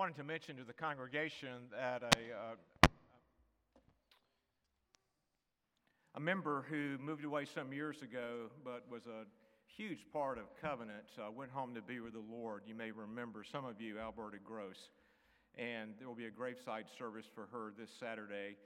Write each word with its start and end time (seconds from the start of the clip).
wanted 0.00 0.16
to 0.16 0.24
mention 0.24 0.56
to 0.56 0.64
the 0.64 0.72
congregation 0.72 1.68
that 1.70 2.02
a, 2.02 2.16
uh, 2.32 2.88
a 6.14 6.20
member 6.20 6.64
who 6.70 6.96
moved 7.04 7.22
away 7.22 7.44
some 7.44 7.70
years 7.70 8.00
ago 8.00 8.48
but 8.64 8.82
was 8.90 9.02
a 9.04 9.26
huge 9.76 10.06
part 10.10 10.38
of 10.38 10.44
Covenant 10.62 11.04
uh, 11.18 11.30
went 11.30 11.50
home 11.50 11.74
to 11.74 11.82
be 11.82 12.00
with 12.00 12.14
the 12.14 12.24
Lord. 12.32 12.62
You 12.66 12.74
may 12.74 12.90
remember, 12.90 13.44
some 13.44 13.66
of 13.66 13.78
you, 13.78 13.98
Alberta 13.98 14.38
Gross. 14.42 14.88
And 15.58 15.90
there 15.98 16.08
will 16.08 16.14
be 16.14 16.24
a 16.24 16.30
graveside 16.30 16.86
service 16.96 17.26
for 17.34 17.48
her 17.52 17.74
this 17.78 17.90
Saturday 18.00 18.56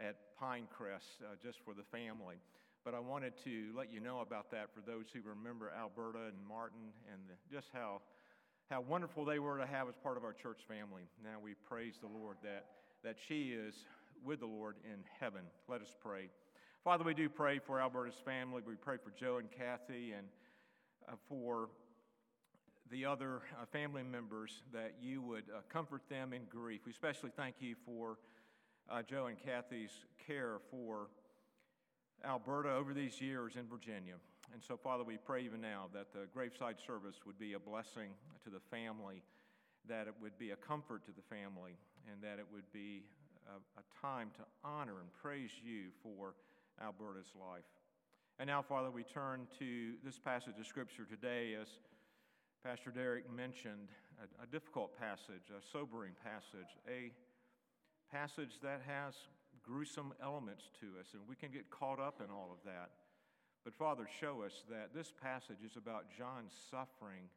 at 0.00 0.16
Pinecrest 0.40 1.20
uh, 1.20 1.36
just 1.42 1.58
for 1.66 1.74
the 1.74 1.84
family. 1.92 2.36
But 2.82 2.94
I 2.94 3.00
wanted 3.00 3.34
to 3.44 3.76
let 3.76 3.92
you 3.92 4.00
know 4.00 4.20
about 4.20 4.50
that 4.52 4.70
for 4.72 4.80
those 4.80 5.04
who 5.12 5.20
remember 5.20 5.70
Alberta 5.78 6.32
and 6.32 6.48
Martin 6.48 6.96
and 7.12 7.20
the, 7.28 7.54
just 7.54 7.68
how 7.74 8.00
how 8.70 8.82
wonderful 8.82 9.24
they 9.24 9.38
were 9.38 9.58
to 9.58 9.66
have 9.66 9.88
as 9.88 9.94
part 10.02 10.16
of 10.16 10.24
our 10.24 10.32
church 10.32 10.60
family. 10.68 11.02
Now 11.22 11.38
we 11.42 11.54
praise 11.54 11.94
the 12.00 12.08
Lord 12.08 12.36
that, 12.42 12.66
that 13.02 13.16
she 13.26 13.50
is 13.50 13.74
with 14.24 14.40
the 14.40 14.46
Lord 14.46 14.76
in 14.84 15.00
heaven. 15.18 15.42
Let 15.68 15.80
us 15.80 15.94
pray. 16.00 16.28
Father, 16.84 17.04
we 17.04 17.14
do 17.14 17.28
pray 17.28 17.58
for 17.58 17.80
Alberta's 17.80 18.20
family. 18.24 18.62
We 18.66 18.74
pray 18.74 18.96
for 19.02 19.10
Joe 19.18 19.38
and 19.38 19.50
Kathy 19.50 20.12
and 20.12 20.26
uh, 21.08 21.12
for 21.28 21.70
the 22.90 23.04
other 23.04 23.42
uh, 23.60 23.64
family 23.72 24.02
members 24.02 24.62
that 24.72 24.94
you 25.00 25.22
would 25.22 25.44
uh, 25.54 25.60
comfort 25.68 26.02
them 26.08 26.32
in 26.32 26.42
grief. 26.44 26.82
We 26.84 26.92
especially 26.92 27.30
thank 27.36 27.56
you 27.60 27.74
for 27.86 28.18
uh, 28.90 29.02
Joe 29.02 29.26
and 29.26 29.38
Kathy's 29.38 29.92
care 30.26 30.58
for 30.70 31.08
Alberta 32.24 32.70
over 32.70 32.92
these 32.94 33.20
years 33.20 33.56
in 33.56 33.66
Virginia. 33.66 34.14
And 34.52 34.62
so, 34.62 34.76
Father, 34.76 35.04
we 35.04 35.18
pray 35.18 35.42
even 35.42 35.60
now 35.60 35.86
that 35.92 36.12
the 36.12 36.26
graveside 36.32 36.76
service 36.84 37.16
would 37.26 37.38
be 37.38 37.52
a 37.52 37.58
blessing 37.58 38.10
to 38.44 38.50
the 38.50 38.60
family, 38.70 39.22
that 39.88 40.06
it 40.06 40.14
would 40.20 40.38
be 40.38 40.50
a 40.50 40.56
comfort 40.56 41.04
to 41.06 41.12
the 41.12 41.22
family, 41.22 41.76
and 42.10 42.22
that 42.22 42.38
it 42.38 42.46
would 42.52 42.70
be 42.72 43.04
a, 43.46 43.80
a 43.80 43.84
time 44.00 44.30
to 44.36 44.42
honor 44.64 45.00
and 45.00 45.12
praise 45.12 45.50
you 45.62 45.90
for 46.02 46.34
Alberta's 46.82 47.32
life. 47.38 47.68
And 48.38 48.46
now, 48.46 48.62
Father, 48.62 48.90
we 48.90 49.02
turn 49.02 49.46
to 49.58 49.94
this 50.04 50.18
passage 50.18 50.54
of 50.58 50.66
Scripture 50.66 51.04
today, 51.04 51.56
as 51.60 51.68
Pastor 52.64 52.90
Derek 52.90 53.30
mentioned, 53.30 53.88
a, 54.22 54.44
a 54.44 54.46
difficult 54.46 54.98
passage, 54.98 55.50
a 55.50 55.60
sobering 55.72 56.12
passage, 56.24 56.70
a 56.88 57.12
passage 58.10 58.60
that 58.62 58.80
has 58.86 59.14
gruesome 59.62 60.14
elements 60.22 60.70
to 60.80 60.86
us, 61.00 61.08
and 61.12 61.22
we 61.28 61.36
can 61.36 61.50
get 61.50 61.68
caught 61.70 62.00
up 62.00 62.22
in 62.24 62.30
all 62.30 62.48
of 62.50 62.64
that. 62.64 62.90
But 63.68 63.76
Father, 63.76 64.08
show 64.18 64.40
us 64.46 64.64
that 64.70 64.94
this 64.94 65.12
passage 65.22 65.60
is 65.62 65.76
about 65.76 66.06
John's 66.16 66.54
suffering 66.70 67.28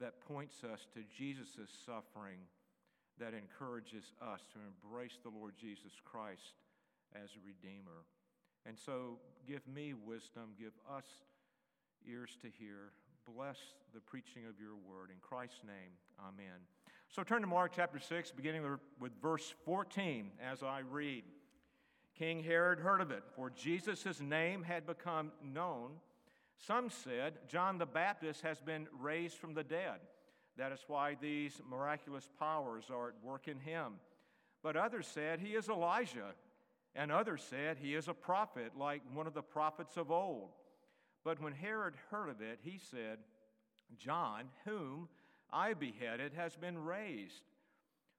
that 0.00 0.18
points 0.26 0.64
us 0.64 0.88
to 0.92 1.04
Jesus' 1.16 1.70
suffering 1.86 2.40
that 3.20 3.32
encourages 3.32 4.10
us 4.20 4.40
to 4.50 4.58
embrace 4.58 5.18
the 5.22 5.30
Lord 5.30 5.54
Jesus 5.56 5.92
Christ 6.04 6.58
as 7.14 7.30
a 7.38 7.46
Redeemer. 7.46 8.02
And 8.66 8.76
so 8.76 9.20
give 9.46 9.62
me 9.68 9.94
wisdom, 9.94 10.50
give 10.58 10.72
us 10.92 11.06
ears 12.04 12.36
to 12.42 12.48
hear. 12.58 12.90
Bless 13.32 13.58
the 13.94 14.00
preaching 14.00 14.46
of 14.50 14.58
your 14.58 14.74
word. 14.74 15.10
In 15.10 15.20
Christ's 15.20 15.62
name, 15.64 15.94
amen. 16.26 16.58
So 17.08 17.22
turn 17.22 17.42
to 17.42 17.46
Mark 17.46 17.70
chapter 17.72 18.00
6, 18.00 18.32
beginning 18.32 18.64
with 18.98 19.12
verse 19.22 19.54
14 19.64 20.28
as 20.42 20.64
I 20.64 20.80
read. 20.80 21.22
King 22.18 22.42
Herod 22.42 22.78
heard 22.78 23.00
of 23.00 23.10
it, 23.10 23.22
for 23.34 23.50
Jesus' 23.50 24.20
name 24.20 24.62
had 24.62 24.86
become 24.86 25.32
known. 25.42 25.90
Some 26.56 26.88
said, 26.88 27.34
John 27.46 27.76
the 27.76 27.86
Baptist 27.86 28.40
has 28.40 28.60
been 28.60 28.88
raised 28.98 29.36
from 29.36 29.52
the 29.52 29.64
dead. 29.64 30.00
That 30.56 30.72
is 30.72 30.80
why 30.86 31.16
these 31.20 31.60
miraculous 31.68 32.28
powers 32.38 32.84
are 32.90 33.08
at 33.08 33.22
work 33.22 33.48
in 33.48 33.60
him. 33.60 33.94
But 34.62 34.76
others 34.76 35.06
said, 35.06 35.40
He 35.40 35.54
is 35.54 35.68
Elijah. 35.68 36.34
And 36.94 37.12
others 37.12 37.44
said, 37.48 37.76
He 37.76 37.94
is 37.94 38.08
a 38.08 38.14
prophet, 38.14 38.72
like 38.76 39.02
one 39.12 39.26
of 39.26 39.34
the 39.34 39.42
prophets 39.42 39.98
of 39.98 40.10
old. 40.10 40.48
But 41.24 41.42
when 41.42 41.52
Herod 41.52 41.94
heard 42.10 42.30
of 42.30 42.40
it, 42.40 42.60
he 42.62 42.78
said, 42.78 43.18
John, 43.98 44.44
whom 44.64 45.08
I 45.52 45.74
beheaded, 45.74 46.32
has 46.34 46.56
been 46.56 46.78
raised. 46.78 47.42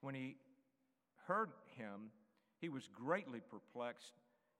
When 0.00 0.14
he 0.14 0.36
heard 1.26 1.50
him, 1.76 2.10
he 2.60 2.68
was 2.68 2.88
greatly 2.88 3.40
perplexed, 3.40 4.12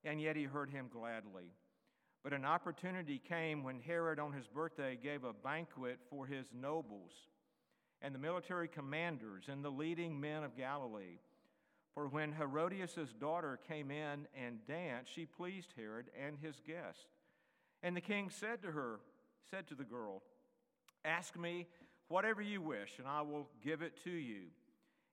and 0.04 0.20
yet 0.20 0.36
he 0.36 0.44
heard 0.44 0.70
him 0.70 0.88
gladly. 0.92 1.52
But 2.22 2.32
an 2.32 2.44
opportunity 2.44 3.18
came 3.18 3.62
when 3.62 3.80
Herod, 3.80 4.18
on 4.18 4.32
his 4.32 4.46
birthday, 4.46 4.98
gave 5.02 5.24
a 5.24 5.32
banquet 5.32 5.98
for 6.10 6.26
his 6.26 6.46
nobles 6.52 7.12
and 8.02 8.14
the 8.14 8.18
military 8.18 8.68
commanders 8.68 9.44
and 9.48 9.64
the 9.64 9.70
leading 9.70 10.20
men 10.20 10.42
of 10.42 10.56
Galilee. 10.56 11.18
For 11.94 12.08
when 12.08 12.32
Herodias' 12.32 13.12
daughter 13.18 13.58
came 13.68 13.90
in 13.90 14.26
and 14.34 14.64
danced, 14.66 15.12
she 15.12 15.26
pleased 15.26 15.74
Herod 15.76 16.06
and 16.18 16.38
his 16.40 16.60
guests. 16.66 17.06
And 17.82 17.96
the 17.96 18.00
king 18.00 18.30
said 18.30 18.62
to 18.62 18.70
her, 18.70 19.00
said 19.50 19.66
to 19.68 19.74
the 19.74 19.84
girl, 19.84 20.22
Ask 21.04 21.36
me 21.38 21.66
whatever 22.08 22.42
you 22.42 22.62
wish, 22.62 22.98
and 22.98 23.08
I 23.08 23.22
will 23.22 23.48
give 23.62 23.82
it 23.82 24.02
to 24.04 24.10
you. 24.10 24.42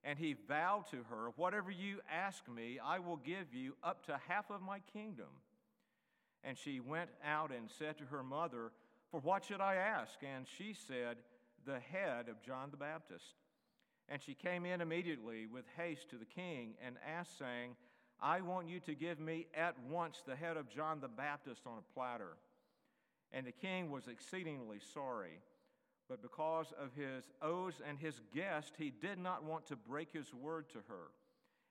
And 0.03 0.17
he 0.17 0.35
vowed 0.47 0.85
to 0.91 0.97
her, 1.09 1.31
Whatever 1.35 1.71
you 1.71 1.99
ask 2.11 2.47
me, 2.47 2.79
I 2.83 2.99
will 2.99 3.17
give 3.17 3.53
you 3.53 3.73
up 3.83 4.05
to 4.05 4.19
half 4.27 4.49
of 4.49 4.61
my 4.61 4.79
kingdom. 4.93 5.27
And 6.43 6.57
she 6.57 6.79
went 6.79 7.09
out 7.25 7.51
and 7.51 7.69
said 7.77 7.97
to 7.97 8.05
her 8.05 8.23
mother, 8.23 8.71
For 9.11 9.19
what 9.19 9.45
should 9.45 9.61
I 9.61 9.75
ask? 9.75 10.13
And 10.21 10.45
she 10.57 10.73
said, 10.73 11.17
The 11.65 11.79
head 11.79 12.29
of 12.29 12.41
John 12.41 12.69
the 12.71 12.77
Baptist. 12.77 13.35
And 14.09 14.21
she 14.21 14.33
came 14.33 14.65
in 14.65 14.79
immediately 14.79 15.47
with 15.47 15.65
haste 15.75 16.09
to 16.11 16.15
the 16.15 16.25
king 16.25 16.75
and 16.85 16.95
asked, 17.05 17.37
saying, 17.37 17.75
I 18.21 18.41
want 18.41 18.69
you 18.69 18.79
to 18.81 18.95
give 18.95 19.19
me 19.19 19.47
at 19.53 19.75
once 19.89 20.23
the 20.25 20.35
head 20.35 20.57
of 20.57 20.69
John 20.69 20.99
the 21.01 21.07
Baptist 21.07 21.61
on 21.65 21.77
a 21.77 21.93
platter. 21.93 22.37
And 23.31 23.45
the 23.45 23.51
king 23.51 23.91
was 23.91 24.07
exceedingly 24.07 24.79
sorry. 24.93 25.39
But 26.09 26.21
because 26.21 26.73
of 26.81 26.93
his 26.95 27.25
oaths 27.41 27.81
and 27.87 27.99
his 27.99 28.21
guest, 28.33 28.73
he 28.77 28.91
did 28.91 29.19
not 29.19 29.43
want 29.43 29.67
to 29.67 29.75
break 29.75 30.11
his 30.11 30.33
word 30.33 30.69
to 30.69 30.79
her. 30.87 31.11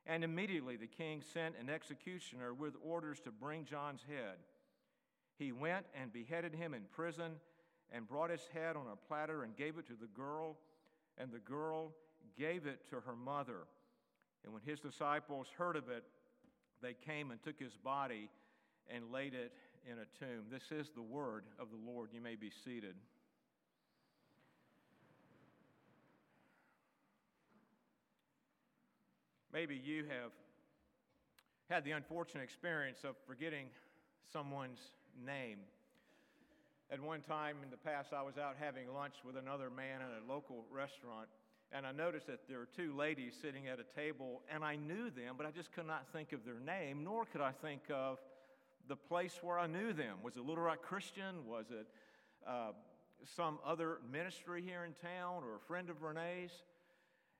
And 0.07 0.23
immediately 0.23 0.77
the 0.77 0.87
king 0.87 1.23
sent 1.33 1.55
an 1.61 1.71
executioner 1.71 2.53
with 2.53 2.75
orders 2.85 3.19
to 3.21 3.31
bring 3.31 3.65
John's 3.65 4.03
head. 4.07 4.37
He 5.39 5.53
went 5.53 5.87
and 6.01 6.13
beheaded 6.13 6.55
him 6.55 6.75
in 6.75 6.83
prison 6.93 7.33
and 7.93 8.07
brought 8.07 8.31
his 8.31 8.47
head 8.53 8.77
on 8.77 8.87
a 8.93 9.09
platter 9.09 9.43
and 9.43 9.57
gave 9.57 9.79
it 9.79 9.87
to 9.87 9.95
the 9.99 10.07
girl, 10.07 10.57
and 11.19 11.33
the 11.33 11.39
girl 11.39 11.93
gave 12.39 12.67
it 12.67 12.89
to 12.91 13.01
her 13.01 13.17
mother. 13.17 13.67
And 14.45 14.53
when 14.53 14.63
his 14.63 14.81
disciples 14.81 15.49
heard 15.57 15.77
of 15.77 15.89
it, 15.89 16.05
they 16.83 16.95
came 16.95 17.31
and 17.31 17.43
took 17.43 17.59
his 17.59 17.77
body 17.77 18.29
and 18.89 19.11
laid 19.11 19.35
it 19.35 19.53
in 19.91 19.99
a 19.99 20.25
tomb. 20.25 20.45
This 20.51 20.71
is 20.71 20.91
the 20.95 21.03
word 21.03 21.45
of 21.59 21.69
the 21.71 21.91
Lord. 21.91 22.11
You 22.13 22.21
may 22.21 22.37
be 22.37 22.51
seated. 22.65 22.95
Maybe 29.57 29.81
you 29.83 30.05
have 30.05 30.33
had 31.71 31.83
the 31.83 31.93
unfortunate 31.93 32.43
experience 32.43 33.05
of 33.05 33.15
forgetting 33.27 33.69
someone's 34.31 34.91
name. 35.25 35.61
At 36.91 37.01
one 37.01 37.23
time 37.23 37.57
in 37.65 37.71
the 37.71 37.79
past, 37.79 38.13
I 38.13 38.21
was 38.21 38.37
out 38.37 38.57
having 38.61 38.93
lunch 38.93 39.15
with 39.25 39.35
another 39.35 39.71
man 39.71 40.03
at 40.03 40.09
a 40.23 40.31
local 40.31 40.67
restaurant, 40.71 41.29
and 41.73 41.87
I 41.87 41.93
noticed 41.93 42.27
that 42.27 42.41
there 42.51 42.59
were 42.59 42.69
two 42.77 42.95
ladies 42.95 43.33
sitting 43.41 43.67
at 43.67 43.79
a 43.81 43.99
table, 43.99 44.43
and 44.53 44.63
I 44.63 44.77
knew 44.77 45.09
them, 45.09 45.37
but 45.39 45.47
I 45.47 45.53
just 45.53 45.73
could 45.73 45.87
not 45.87 46.05
think 46.13 46.35
of 46.35 46.45
their 46.45 46.61
name, 46.61 47.03
nor 47.03 47.25
could 47.25 47.41
I 47.41 47.53
think 47.53 47.81
of 47.89 48.19
the 48.91 48.97
place 48.97 49.39
where 49.41 49.59
I 49.59 49.67
knew 49.67 49.95
them. 49.95 50.19
Was 50.23 50.37
it 50.37 50.45
Little 50.45 50.65
Rock 50.65 50.83
Christian? 50.83 51.47
Was 51.49 51.71
it 51.71 51.87
uh, 52.47 52.73
some 53.35 53.59
other 53.65 54.01
ministry 54.13 54.61
here 54.61 54.85
in 54.85 54.93
town 55.01 55.45
or 55.45 55.57
a 55.57 55.61
friend 55.67 55.89
of 55.89 56.03
Renee's? 56.03 56.53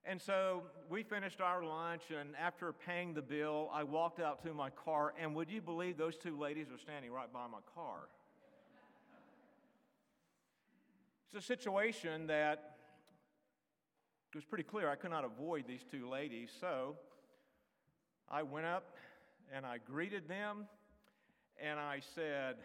And 0.09 0.23
so 0.23 0.63
we 0.89 1.03
finished 1.03 1.41
our 1.41 1.65
lunch, 1.65 2.03
and 2.17 2.37
after 2.41 2.73
paying 2.73 3.13
the 3.13 3.23
bill, 3.23 3.69
I 3.73 3.83
walked 3.83 4.21
out 4.21 4.41
to 4.45 4.55
my 4.55 4.71
car, 4.71 5.13
and 5.21 5.35
would 5.35 5.51
you 5.51 5.61
believe 5.61 5.99
those 5.99 6.17
two 6.17 6.39
ladies 6.39 6.69
were 6.71 6.79
standing 6.79 7.11
right 7.11 7.33
by 7.33 7.49
my 7.49 7.59
car? 7.75 8.09
It's 11.27 11.45
a 11.45 11.47
situation 11.47 12.29
that 12.29 12.77
was 14.33 14.45
pretty 14.45 14.65
clear 14.65 14.89
I 14.89 14.95
could 14.95 15.11
not 15.11 15.25
avoid 15.25 15.65
these 15.67 15.83
two 15.91 16.09
ladies, 16.09 16.51
so 16.61 16.95
I 18.31 18.45
went 18.45 18.67
up 18.67 18.95
and 19.53 19.67
I 19.67 19.79
greeted 19.79 20.29
them 20.29 20.67
and 21.61 21.81
I 21.81 22.01
said, 22.15 22.57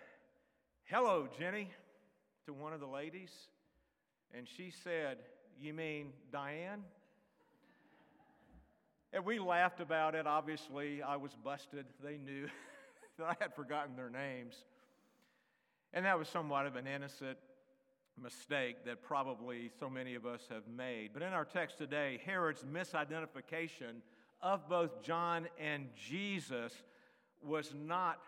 Hello, 0.84 1.28
Jenny, 1.40 1.70
to 2.46 2.54
one 2.54 2.74
of 2.74 2.82
the 2.82 2.88
ladies. 2.88 3.32
And 4.38 4.48
she 4.48 4.70
said, 4.84 5.20
You 5.58 5.74
mean 5.74 6.12
Diane? 6.32 6.84
And 9.13 9.25
we 9.25 9.40
laughed 9.40 9.81
about 9.81 10.16
it. 10.16 10.25
Obviously, 10.25 11.02
I 11.02 11.18
was 11.18 11.31
busted. 11.44 11.86
They 12.04 12.18
knew 12.18 12.48
that 13.18 13.25
I 13.28 13.36
had 13.40 13.54
forgotten 13.54 13.96
their 13.96 14.10
names. 14.10 14.56
And 15.94 16.06
that 16.06 16.18
was 16.18 16.30
somewhat 16.30 16.66
of 16.66 16.78
an 16.78 16.88
innocent 16.88 17.38
mistake 18.22 18.86
that 18.86 19.04
probably 19.04 19.69
so 19.80 19.90
many 19.90 20.16
of 20.16 20.25
us 20.25 20.42
have 20.50 20.68
made. 20.68 21.10
But 21.13 21.24
in 21.24 21.34
our 21.34 21.44
text 21.44 21.78
today, 21.78 22.22
Herod's 22.25 22.63
misidentification 22.63 24.02
of 24.42 24.68
both 24.69 25.04
John 25.04 25.48
and 25.60 25.90
Jesus 25.96 26.74
was 27.44 27.74
not 27.75 28.19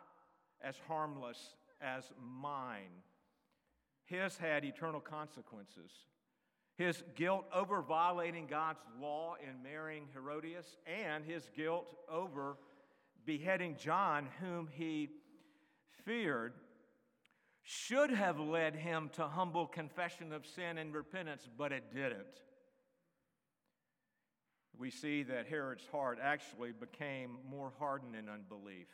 as 0.61 0.75
harmless 0.87 1.55
as 1.81 2.11
mine. 2.41 3.01
His 4.05 4.37
had 4.37 4.65
eternal 4.65 4.99
consequences. 4.99 5.91
His 6.75 7.03
guilt 7.15 7.45
over 7.53 7.81
violating 7.81 8.47
God's 8.47 8.81
law 8.99 9.35
in 9.41 9.61
marrying 9.61 10.07
Herodias, 10.13 10.77
and 10.87 11.23
his 11.23 11.49
guilt 11.55 11.85
over 12.09 12.57
beheading 13.25 13.77
John, 13.79 14.27
whom 14.39 14.67
he 14.71 15.09
feared, 16.03 16.53
should 17.61 18.11
have 18.11 18.39
led 18.39 18.75
him 18.75 19.09
to 19.13 19.27
humble 19.27 19.67
confession 19.67 20.33
of 20.33 20.45
sin 20.45 20.77
and 20.77 20.93
repentance, 20.93 21.47
but 21.57 21.71
it 21.71 21.93
didn't. 21.93 22.41
We 24.77 24.89
see 24.89 25.23
that 25.23 25.47
Herod's 25.47 25.85
heart 25.91 26.17
actually 26.21 26.71
became 26.71 27.37
more 27.49 27.71
hardened 27.79 28.15
in 28.15 28.27
unbelief. 28.27 28.87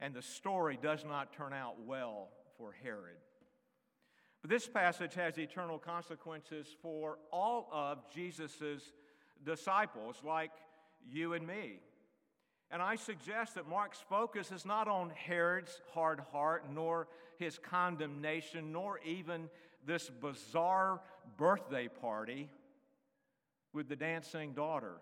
And 0.00 0.14
the 0.14 0.22
story 0.22 0.78
does 0.80 1.04
not 1.04 1.32
turn 1.34 1.52
out 1.52 1.74
well 1.84 2.30
for 2.56 2.74
Herod. 2.82 3.18
But 4.42 4.50
this 4.50 4.66
passage 4.66 5.14
has 5.14 5.38
eternal 5.38 5.78
consequences 5.78 6.66
for 6.80 7.18
all 7.30 7.68
of 7.72 7.98
Jesus' 8.12 8.92
disciples, 9.44 10.16
like 10.24 10.52
you 11.10 11.34
and 11.34 11.46
me. 11.46 11.80
And 12.70 12.80
I 12.80 12.96
suggest 12.96 13.56
that 13.56 13.68
Mark's 13.68 14.02
focus 14.08 14.52
is 14.52 14.64
not 14.64 14.88
on 14.88 15.10
Herod's 15.10 15.80
hard 15.92 16.20
heart, 16.32 16.64
nor 16.72 17.08
his 17.38 17.58
condemnation, 17.58 18.72
nor 18.72 19.00
even 19.04 19.50
this 19.84 20.08
bizarre 20.08 21.00
birthday 21.36 21.88
party 21.88 22.48
with 23.72 23.88
the 23.88 23.96
dancing 23.96 24.52
daughter. 24.52 24.94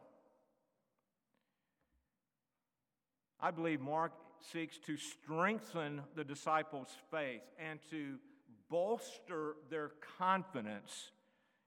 I 3.40 3.50
believe 3.50 3.80
Mark 3.80 4.12
seeks 4.40 4.78
to 4.78 4.96
strengthen 4.96 6.02
the 6.16 6.24
disciples' 6.24 6.96
faith 7.10 7.42
and 7.58 7.78
to 7.90 8.18
bolster 8.70 9.56
their 9.70 9.92
confidence 10.18 11.10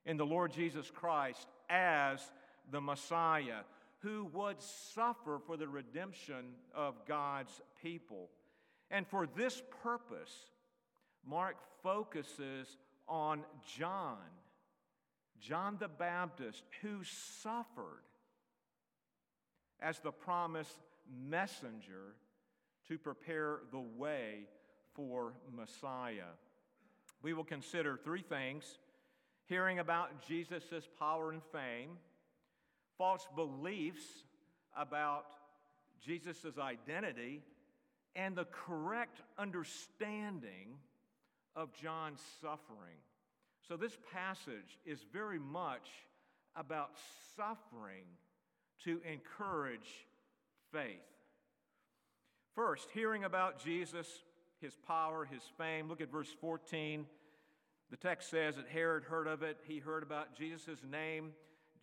in 0.05 0.17
the 0.17 0.25
Lord 0.25 0.51
Jesus 0.51 0.89
Christ 0.89 1.47
as 1.69 2.19
the 2.71 2.81
Messiah 2.81 3.61
who 3.99 4.25
would 4.33 4.59
suffer 4.61 5.39
for 5.45 5.57
the 5.57 5.67
redemption 5.67 6.53
of 6.73 7.05
God's 7.07 7.61
people. 7.81 8.29
And 8.89 9.07
for 9.07 9.27
this 9.27 9.61
purpose, 9.83 10.33
Mark 11.25 11.57
focuses 11.83 12.77
on 13.07 13.43
John, 13.77 14.17
John 15.39 15.77
the 15.79 15.87
Baptist, 15.87 16.63
who 16.81 17.03
suffered 17.03 18.03
as 19.79 19.99
the 19.99 20.11
promised 20.11 20.77
messenger 21.29 22.15
to 22.87 22.97
prepare 22.97 23.59
the 23.71 23.79
way 23.79 24.47
for 24.95 25.33
Messiah. 25.55 26.33
We 27.21 27.33
will 27.33 27.43
consider 27.43 27.97
three 27.97 28.21
things 28.21 28.79
hearing 29.45 29.79
about 29.79 30.25
Jesus' 30.27 30.87
power 30.99 31.31
and 31.31 31.41
fame 31.51 31.97
false 32.97 33.27
beliefs 33.35 34.03
about 34.77 35.25
Jesus' 36.05 36.57
identity 36.59 37.41
and 38.15 38.35
the 38.35 38.45
correct 38.45 39.21
understanding 39.39 40.77
of 41.55 41.73
John's 41.73 42.21
suffering. 42.41 42.99
So, 43.67 43.75
this 43.75 43.97
passage 44.13 44.77
is 44.85 44.99
very 45.11 45.39
much 45.39 45.89
about 46.55 46.91
suffering 47.35 48.05
to 48.83 49.01
encourage 49.11 50.05
faith. 50.71 51.01
First, 52.53 52.89
hearing 52.93 53.23
about 53.23 53.63
Jesus, 53.63 54.07
his 54.61 54.77
power, 54.87 55.25
his 55.25 55.43
fame. 55.57 55.89
Look 55.89 56.01
at 56.01 56.11
verse 56.11 56.33
14. 56.39 57.05
The 57.89 57.97
text 57.97 58.29
says 58.29 58.55
that 58.55 58.67
Herod 58.67 59.03
heard 59.03 59.27
of 59.27 59.43
it. 59.43 59.57
He 59.67 59.79
heard 59.79 60.03
about 60.03 60.35
Jesus' 60.35 60.79
name 60.89 61.31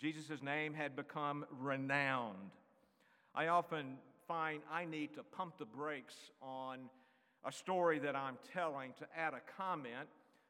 Jesus' 0.00 0.42
name 0.42 0.75
had 0.75 0.94
become 0.94 1.44
renowned. 1.50 2.52
I 3.34 3.48
often 3.48 3.96
find 4.28 4.62
I 4.70 4.84
need 4.84 5.14
to 5.14 5.25
pump 5.25 5.58
the 5.58 5.64
brakes 5.64 6.14
on 6.40 6.78
a 7.44 7.50
story 7.50 7.98
that 8.00 8.14
I'm 8.14 8.38
telling 8.52 8.92
to 8.98 9.06
add 9.16 9.34
a 9.34 9.40
comment. 9.56 10.08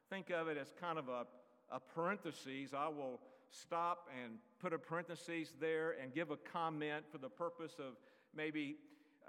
Think 0.09 0.29
of 0.29 0.47
it 0.49 0.57
as 0.57 0.71
kind 0.79 0.99
of 0.99 1.09
a, 1.09 1.25
a 1.71 1.79
parenthesis. 1.79 2.73
I 2.77 2.89
will 2.89 3.19
stop 3.49 4.07
and 4.23 4.33
put 4.59 4.71
a 4.71 4.77
parenthesis 4.77 5.55
there 5.59 5.95
and 6.01 6.13
give 6.13 6.29
a 6.29 6.37
comment 6.37 7.05
for 7.11 7.17
the 7.17 7.29
purpose 7.29 7.73
of 7.79 7.95
maybe 8.35 8.75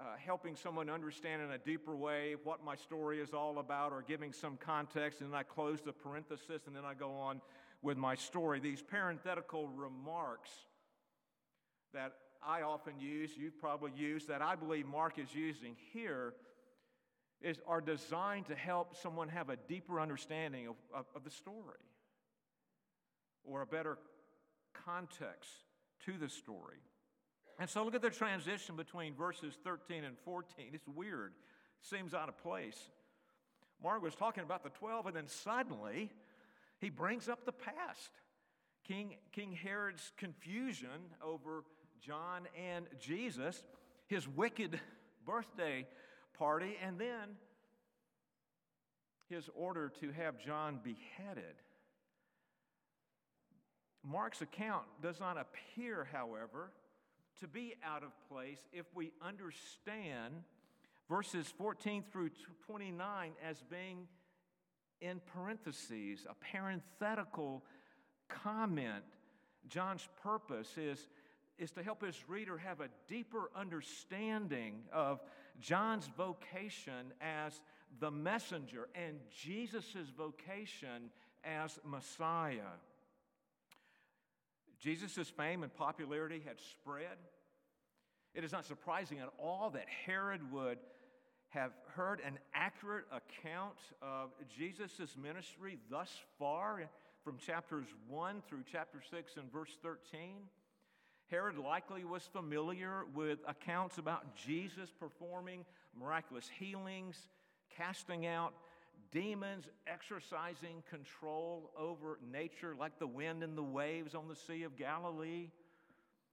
uh, 0.01 0.17
helping 0.25 0.57
someone 0.57 0.89
understand 0.89 1.43
in 1.43 1.51
a 1.51 1.59
deeper 1.59 1.95
way 1.95 2.35
what 2.43 2.65
my 2.65 2.75
story 2.75 3.21
is 3.21 3.35
all 3.35 3.59
about 3.59 3.93
or 3.93 4.03
giving 4.03 4.33
some 4.33 4.57
context, 4.57 5.21
and 5.21 5.31
then 5.31 5.39
I 5.39 5.43
close 5.43 5.81
the 5.83 5.93
parenthesis 5.93 6.67
and 6.67 6.75
then 6.75 6.85
I 6.85 6.95
go 6.95 7.13
on 7.13 7.41
with 7.83 7.99
my 7.99 8.15
story. 8.15 8.61
These 8.61 8.83
parenthetical 8.83 9.69
remarks 9.69 10.51
that 11.93 12.15
I 12.43 12.63
often 12.63 12.99
use, 12.99 13.33
you've 13.37 13.59
probably 13.61 13.93
used, 13.95 14.29
that 14.29 14.41
I 14.41 14.57
believe 14.57 14.87
Mark 14.87 15.19
is 15.19 15.35
using 15.35 15.77
here, 15.93 16.33
is, 17.43 17.59
are 17.67 17.81
designed 17.81 18.47
to 18.47 18.55
help 18.55 18.97
someone 18.97 19.29
have 19.29 19.51
a 19.51 19.57
deeper 19.69 20.01
understanding 20.01 20.69
of, 20.69 20.77
of, 20.95 21.05
of 21.15 21.25
the 21.25 21.31
story 21.31 21.81
or 23.45 23.63
a 23.63 23.67
better 23.67 23.99
context 24.73 25.51
to 26.07 26.13
the 26.19 26.29
story. 26.29 26.79
And 27.61 27.69
so 27.69 27.85
look 27.85 27.95
at 27.95 28.01
the 28.01 28.09
transition 28.09 28.75
between 28.75 29.15
verses 29.15 29.53
13 29.63 30.03
and 30.03 30.17
14. 30.25 30.71
It's 30.73 30.89
weird, 30.89 31.35
seems 31.83 32.15
out 32.15 32.31
of 32.31 32.39
place. 32.39 32.89
Mark 33.83 34.03
was 34.03 34.15
talking 34.15 34.43
about 34.43 34.65
the 34.65 34.71
12, 34.71 35.09
and 35.09 35.17
then 35.17 35.29
suddenly, 35.29 36.11
he 36.79 36.89
brings 36.89 37.29
up 37.29 37.45
the 37.45 37.53
past. 37.53 38.13
King, 38.89 39.17
King 39.33 39.53
Herod's 39.53 40.11
confusion 40.17 40.89
over 41.23 41.65
John 42.01 42.49
and 42.59 42.87
Jesus, 42.99 43.63
his 44.07 44.27
wicked 44.27 44.81
birthday 45.27 45.87
party, 46.39 46.79
and 46.83 46.99
then 46.99 47.37
his 49.29 49.51
order 49.55 49.93
to 50.01 50.13
have 50.13 50.39
John 50.43 50.81
beheaded. 50.83 51.57
Mark's 54.03 54.41
account 54.41 54.87
does 55.03 55.21
not 55.21 55.37
appear, 55.37 56.09
however, 56.11 56.71
to 57.39 57.49
be 57.49 57.75
out 57.85 58.03
of 58.03 58.11
place 58.29 58.59
if 58.73 58.87
we 58.95 59.13
understand 59.23 60.35
verses 61.09 61.53
14 61.57 62.05
through 62.13 62.31
29 62.67 63.33
as 63.49 63.63
being 63.71 64.07
in 65.01 65.21
parentheses, 65.33 66.27
a 66.29 66.35
parenthetical 66.35 67.65
comment. 68.29 69.05
John's 69.69 70.07
purpose 70.23 70.77
is, 70.77 71.09
is 71.59 71.71
to 71.73 71.83
help 71.83 72.05
his 72.05 72.29
reader 72.29 72.59
have 72.59 72.81
a 72.81 72.89
deeper 73.09 73.51
understanding 73.57 74.83
of 74.93 75.21
John's 75.61 76.09
vocation 76.17 77.13
as 77.21 77.61
the 77.99 78.11
messenger 78.11 78.89
and 78.95 79.17
Jesus' 79.43 80.11
vocation 80.17 81.11
as 81.45 81.79
Messiah. 81.85 82.77
Jesus' 84.81 85.29
fame 85.29 85.63
and 85.63 85.75
popularity 85.75 86.43
had 86.47 86.59
spread. 86.59 87.17
It 88.35 88.45
is 88.45 88.53
not 88.53 88.65
surprising 88.65 89.19
at 89.19 89.29
all 89.39 89.71
that 89.71 89.87
Herod 90.07 90.53
would 90.53 90.79
have 91.51 91.73
heard 91.95 92.21
an 92.25 92.39
accurate 92.55 93.05
account 93.13 93.77
of 94.01 94.31
Jesus' 94.57 95.17
ministry 95.21 95.79
thus 95.91 96.11
far 96.39 96.83
from 97.25 97.39
chapters 97.39 97.87
1 98.09 98.43
through 98.49 98.63
chapter 98.71 99.03
6 99.11 99.37
and 99.37 99.53
verse 99.53 99.77
13. 99.83 100.37
Herod 101.31 101.59
likely 101.59 102.05
was 102.05 102.23
familiar 102.23 103.05
with 103.15 103.39
accounts 103.47 103.99
about 103.99 104.35
Jesus 104.35 104.91
performing 104.99 105.65
miraculous 105.99 106.49
healings, 106.59 107.17
casting 107.77 108.27
out 108.27 108.55
demons 109.13 109.69
exercising 109.87 110.83
control 110.89 111.71
over 111.77 112.19
nature 112.31 112.75
like 112.79 112.99
the 112.99 113.07
wind 113.07 113.43
and 113.43 113.57
the 113.57 113.63
waves 113.63 114.15
on 114.15 114.29
the 114.29 114.37
Sea 114.37 114.63
of 114.63 114.77
Galilee, 114.77 115.51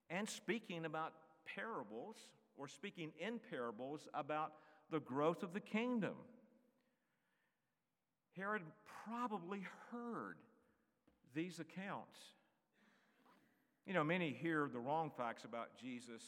and 0.10 0.30
speaking 0.30 0.86
about 0.86 1.14
parables 1.56 2.18
or 2.58 2.68
speaking 2.68 3.12
in 3.20 3.40
parables 3.50 4.08
about 4.14 4.54
the 4.92 5.00
growth 5.00 5.44
of 5.44 5.54
the 5.54 5.60
kingdom. 5.60 6.16
Herod 8.36 8.62
probably 9.06 9.66
heard 9.92 10.38
these 11.34 11.60
accounts. 11.60 12.18
You 13.86 13.94
know, 13.94 14.04
many 14.04 14.32
hear 14.32 14.70
the 14.72 14.80
wrong 14.80 15.12
facts 15.16 15.44
about 15.46 15.70
Jesus 15.82 16.24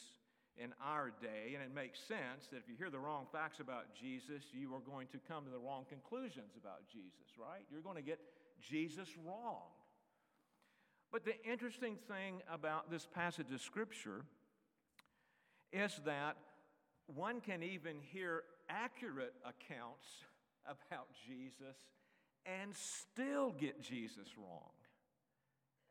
in 0.58 0.74
our 0.84 1.12
day, 1.22 1.56
and 1.56 1.64
it 1.64 1.74
makes 1.74 2.00
sense 2.00 2.48
that 2.52 2.58
if 2.58 2.68
you 2.68 2.76
hear 2.78 2.90
the 2.90 3.00
wrong 3.00 3.26
facts 3.32 3.60
about 3.60 3.86
Jesus, 3.94 4.44
you 4.52 4.74
are 4.74 4.82
going 4.82 5.08
to 5.08 5.20
come 5.28 5.46
to 5.46 5.52
the 5.52 5.60
wrong 5.60 5.86
conclusions 5.88 6.58
about 6.60 6.88
Jesus, 6.92 7.38
right? 7.38 7.64
You're 7.72 7.82
going 7.82 7.96
to 7.96 8.02
get 8.02 8.20
Jesus 8.62 9.08
wrong. 9.26 9.72
But 11.12 11.26
the 11.26 11.42
interesting 11.50 11.98
thing 12.08 12.42
about 12.52 12.92
this 12.92 13.08
passage 13.08 13.52
of 13.54 13.62
Scripture 13.62 14.26
is 15.72 16.00
that 16.06 16.36
one 17.08 17.42
can 17.42 17.64
even 17.64 17.98
hear 18.02 18.44
accurate 18.70 19.34
accounts 19.44 20.06
about 20.66 21.08
Jesus 21.28 21.78
and 22.46 22.76
still 22.76 23.52
get 23.52 23.82
Jesus 23.82 24.28
wrong, 24.38 24.72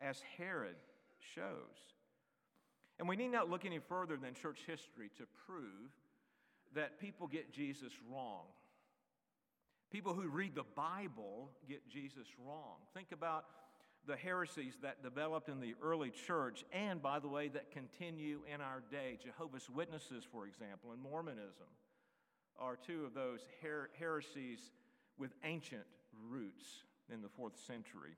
as 0.01 0.23
Herod 0.37 0.77
shows. 1.35 1.98
And 2.99 3.09
we 3.09 3.17
need 3.17 3.29
not 3.29 3.49
look 3.49 3.65
any 3.65 3.79
further 3.79 4.17
than 4.17 4.35
church 4.35 4.61
history 4.67 5.11
to 5.19 5.25
prove 5.47 5.91
that 6.75 7.01
people 7.01 7.27
get 7.27 7.53
Jesus 7.53 7.93
wrong. 8.11 8.45
People 9.91 10.15
who 10.15 10.29
read 10.29 10.55
the 10.55 10.67
Bible 10.77 11.51
get 11.69 11.89
Jesus 11.89 12.27
wrong. 12.45 12.77
Think 12.93 13.13
about 13.13 13.45
the 14.07 14.17
heresies 14.17 14.75
that 14.83 15.03
developed 15.03 15.49
in 15.49 15.61
the 15.61 15.75
early 15.83 16.11
church, 16.11 16.65
and 16.73 17.01
by 17.01 17.19
the 17.19 17.29
way, 17.29 17.49
that 17.49 17.71
continue 17.71 18.41
in 18.53 18.61
our 18.61 18.83
day. 18.91 19.19
Jehovah's 19.23 19.69
Witnesses, 19.71 20.25
for 20.31 20.47
example, 20.47 20.93
and 20.93 21.01
Mormonism 21.01 21.67
are 22.59 22.77
two 22.77 23.05
of 23.05 23.15
those 23.15 23.41
her- 23.63 23.91
heresies 23.99 24.73
with 25.19 25.33
ancient 25.45 25.85
roots 26.29 26.85
in 27.13 27.23
the 27.23 27.29
fourth 27.29 27.59
century. 27.67 28.17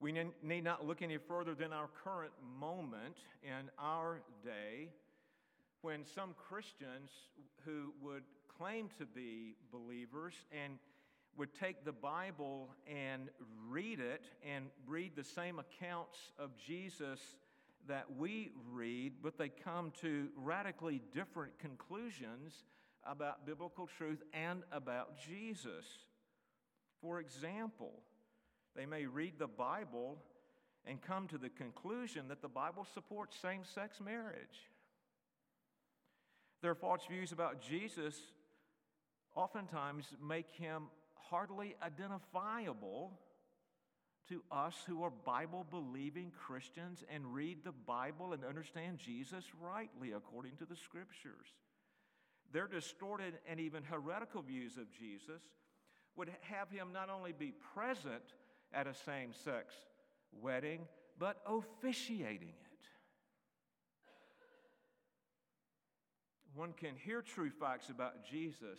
We 0.00 0.12
need 0.12 0.64
not 0.64 0.86
look 0.86 1.00
any 1.00 1.16
further 1.16 1.54
than 1.54 1.72
our 1.72 1.88
current 2.04 2.32
moment 2.60 3.16
in 3.42 3.70
our 3.78 4.20
day 4.44 4.90
when 5.80 6.04
some 6.04 6.34
Christians 6.48 7.10
who 7.64 7.94
would 8.02 8.24
claim 8.58 8.88
to 8.98 9.06
be 9.06 9.54
believers 9.72 10.34
and 10.52 10.78
would 11.36 11.54
take 11.54 11.84
the 11.84 11.92
Bible 11.92 12.70
and 12.86 13.28
read 13.68 14.00
it 14.00 14.24
and 14.46 14.66
read 14.86 15.12
the 15.16 15.24
same 15.24 15.58
accounts 15.58 16.18
of 16.38 16.50
Jesus 16.56 17.20
that 17.88 18.06
we 18.18 18.50
read, 18.72 19.14
but 19.22 19.38
they 19.38 19.48
come 19.48 19.92
to 20.00 20.28
radically 20.36 21.00
different 21.12 21.58
conclusions 21.58 22.64
about 23.04 23.46
biblical 23.46 23.86
truth 23.86 24.22
and 24.32 24.62
about 24.72 25.18
Jesus. 25.18 25.84
For 27.00 27.20
example, 27.20 27.92
they 28.76 28.86
may 28.86 29.06
read 29.06 29.34
the 29.38 29.46
Bible 29.46 30.18
and 30.84 31.02
come 31.02 31.26
to 31.28 31.38
the 31.38 31.48
conclusion 31.48 32.28
that 32.28 32.42
the 32.42 32.48
Bible 32.48 32.86
supports 32.94 33.36
same 33.40 33.62
sex 33.64 34.00
marriage. 34.00 34.70
Their 36.62 36.74
false 36.74 37.02
views 37.08 37.32
about 37.32 37.60
Jesus 37.60 38.16
oftentimes 39.34 40.06
make 40.26 40.50
him 40.52 40.84
hardly 41.14 41.74
identifiable 41.82 43.18
to 44.28 44.42
us 44.50 44.74
who 44.86 45.02
are 45.02 45.12
Bible 45.24 45.66
believing 45.70 46.32
Christians 46.46 47.04
and 47.12 47.32
read 47.32 47.58
the 47.64 47.72
Bible 47.72 48.32
and 48.32 48.44
understand 48.44 48.98
Jesus 48.98 49.44
rightly 49.60 50.12
according 50.12 50.56
to 50.56 50.64
the 50.64 50.76
scriptures. 50.76 51.46
Their 52.52 52.66
distorted 52.66 53.34
and 53.48 53.60
even 53.60 53.82
heretical 53.84 54.42
views 54.42 54.76
of 54.76 54.90
Jesus 54.90 55.42
would 56.16 56.30
have 56.40 56.70
him 56.70 56.88
not 56.92 57.10
only 57.10 57.32
be 57.32 57.52
present 57.74 58.22
at 58.72 58.86
a 58.86 58.94
same 58.94 59.32
sex 59.32 59.74
wedding, 60.32 60.80
but 61.18 61.36
officiating 61.46 62.48
it. 62.48 62.66
One 66.54 66.72
can 66.72 66.94
hear 66.96 67.22
true 67.22 67.50
facts 67.50 67.90
about 67.90 68.24
Jesus 68.24 68.78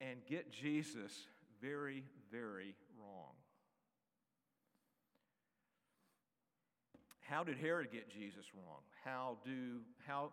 and 0.00 0.18
get 0.28 0.52
Jesus 0.52 1.12
very, 1.60 2.04
very 2.32 2.74
wrong. 2.98 3.34
How 7.20 7.44
did 7.44 7.58
Herod 7.58 7.92
get 7.92 8.10
Jesus 8.10 8.46
wrong? 8.54 8.80
How 9.04 9.38
do 9.44 9.82
how 10.04 10.32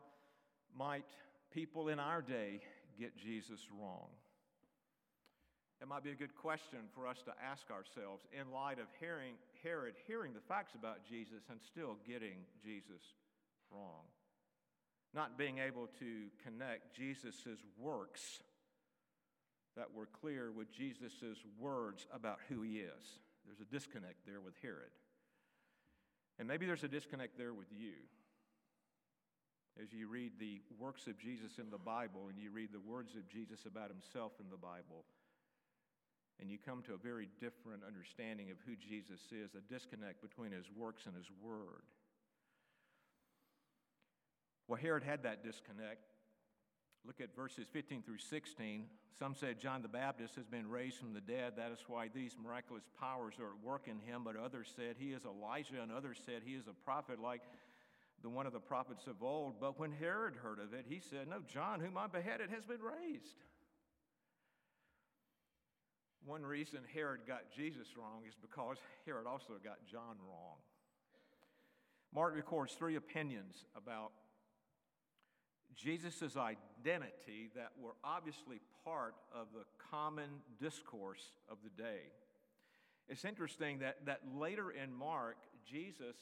might 0.75 1.05
people 1.51 1.89
in 1.89 1.99
our 1.99 2.23
day 2.23 2.61
get 2.99 3.15
Jesus 3.15 3.59
wrong? 3.79 4.07
It 5.81 5.87
might 5.87 6.03
be 6.03 6.09
a 6.09 6.15
good 6.15 6.35
question 6.35 6.79
for 6.95 7.05
us 7.05 7.21
to 7.25 7.33
ask 7.43 7.69
ourselves 7.69 8.25
in 8.33 8.51
light 8.51 8.79
of 8.79 8.87
hearing, 8.99 9.35
Herod 9.63 9.93
hearing 10.07 10.33
the 10.33 10.41
facts 10.47 10.73
about 10.73 11.05
Jesus 11.07 11.43
and 11.51 11.59
still 11.61 11.97
getting 12.07 12.45
Jesus 12.63 13.01
wrong. 13.71 14.09
Not 15.13 15.37
being 15.37 15.59
able 15.59 15.87
to 15.99 16.27
connect 16.43 16.95
Jesus' 16.95 17.61
works 17.77 18.41
that 19.75 19.93
were 19.93 20.07
clear 20.07 20.51
with 20.51 20.71
Jesus' 20.71 21.37
words 21.59 22.07
about 22.11 22.39
who 22.49 22.63
he 22.63 22.79
is. 22.79 23.19
There's 23.45 23.61
a 23.61 23.71
disconnect 23.71 24.25
there 24.25 24.41
with 24.41 24.55
Herod. 24.61 24.91
And 26.39 26.47
maybe 26.47 26.65
there's 26.65 26.83
a 26.83 26.87
disconnect 26.87 27.37
there 27.37 27.53
with 27.53 27.67
you. 27.71 27.93
As 29.81 29.93
you 29.93 30.07
read 30.07 30.33
the 30.39 30.59
works 30.79 31.05
of 31.05 31.19
Jesus 31.19 31.59
in 31.59 31.69
the 31.69 31.77
Bible 31.77 32.29
and 32.29 32.37
you 32.39 32.49
read 32.49 32.69
the 32.73 32.79
words 32.79 33.15
of 33.15 33.27
Jesus 33.29 33.65
about 33.67 33.89
himself 33.89 34.31
in 34.39 34.49
the 34.49 34.57
Bible, 34.57 35.05
and 36.39 36.51
you 36.51 36.57
come 36.63 36.83
to 36.83 36.93
a 36.93 36.97
very 36.97 37.29
different 37.39 37.83
understanding 37.85 38.51
of 38.51 38.57
who 38.65 38.75
Jesus 38.75 39.21
is, 39.31 39.55
a 39.55 39.73
disconnect 39.73 40.21
between 40.21 40.51
his 40.51 40.65
works 40.75 41.05
and 41.05 41.15
his 41.15 41.29
word. 41.41 41.83
Well, 44.67 44.79
Herod 44.79 45.03
had 45.03 45.23
that 45.23 45.43
disconnect. 45.43 46.03
Look 47.05 47.21
at 47.21 47.35
verses 47.35 47.65
15 47.71 48.03
through 48.03 48.17
16. 48.17 48.85
Some 49.17 49.33
said 49.33 49.59
John 49.59 49.81
the 49.81 49.87
Baptist 49.87 50.35
has 50.35 50.45
been 50.45 50.69
raised 50.69 50.97
from 50.97 51.13
the 51.13 51.21
dead. 51.21 51.53
That 51.55 51.71
is 51.71 51.79
why 51.87 52.09
these 52.13 52.35
miraculous 52.41 52.83
powers 52.99 53.35
are 53.39 53.47
at 53.47 53.65
work 53.65 53.87
in 53.87 53.99
him. 53.99 54.23
But 54.23 54.35
others 54.35 54.71
said 54.75 54.95
he 54.99 55.13
is 55.13 55.23
Elijah, 55.25 55.81
and 55.81 55.91
others 55.91 56.19
said 56.25 56.41
he 56.45 56.53
is 56.53 56.67
a 56.67 56.73
prophet 56.85 57.19
like 57.19 57.41
the 58.21 58.29
one 58.29 58.45
of 58.45 58.53
the 58.53 58.59
prophets 58.59 59.07
of 59.07 59.23
old. 59.23 59.59
But 59.59 59.79
when 59.79 59.91
Herod 59.91 60.35
heard 60.35 60.59
of 60.59 60.73
it, 60.73 60.85
he 60.87 60.99
said, 60.99 61.27
No, 61.29 61.37
John, 61.47 61.79
whom 61.79 61.97
I 61.97 62.07
beheaded, 62.07 62.49
has 62.49 62.65
been 62.65 62.81
raised. 62.81 63.37
One 66.27 66.45
reason 66.45 66.79
Herod 66.93 67.21
got 67.25 67.43
Jesus 67.55 67.87
wrong 67.97 68.23
is 68.27 68.35
because 68.35 68.75
Herod 69.05 69.25
also 69.25 69.53
got 69.63 69.77
John 69.89 70.17
wrong. 70.27 70.57
Mark 72.13 72.35
records 72.35 72.73
three 72.73 72.97
opinions 72.97 73.63
about 73.77 74.11
Jesus' 75.73 76.35
identity 76.35 77.49
that 77.55 77.71
were 77.79 77.93
obviously 78.03 78.59
part 78.83 79.15
of 79.33 79.47
the 79.53 79.63
common 79.89 80.29
discourse 80.59 81.23
of 81.49 81.59
the 81.63 81.81
day. 81.81 82.11
It's 83.07 83.23
interesting 83.23 83.79
that, 83.79 84.05
that 84.05 84.19
later 84.35 84.71
in 84.71 84.93
Mark, 84.93 85.37
Jesus 85.65 86.17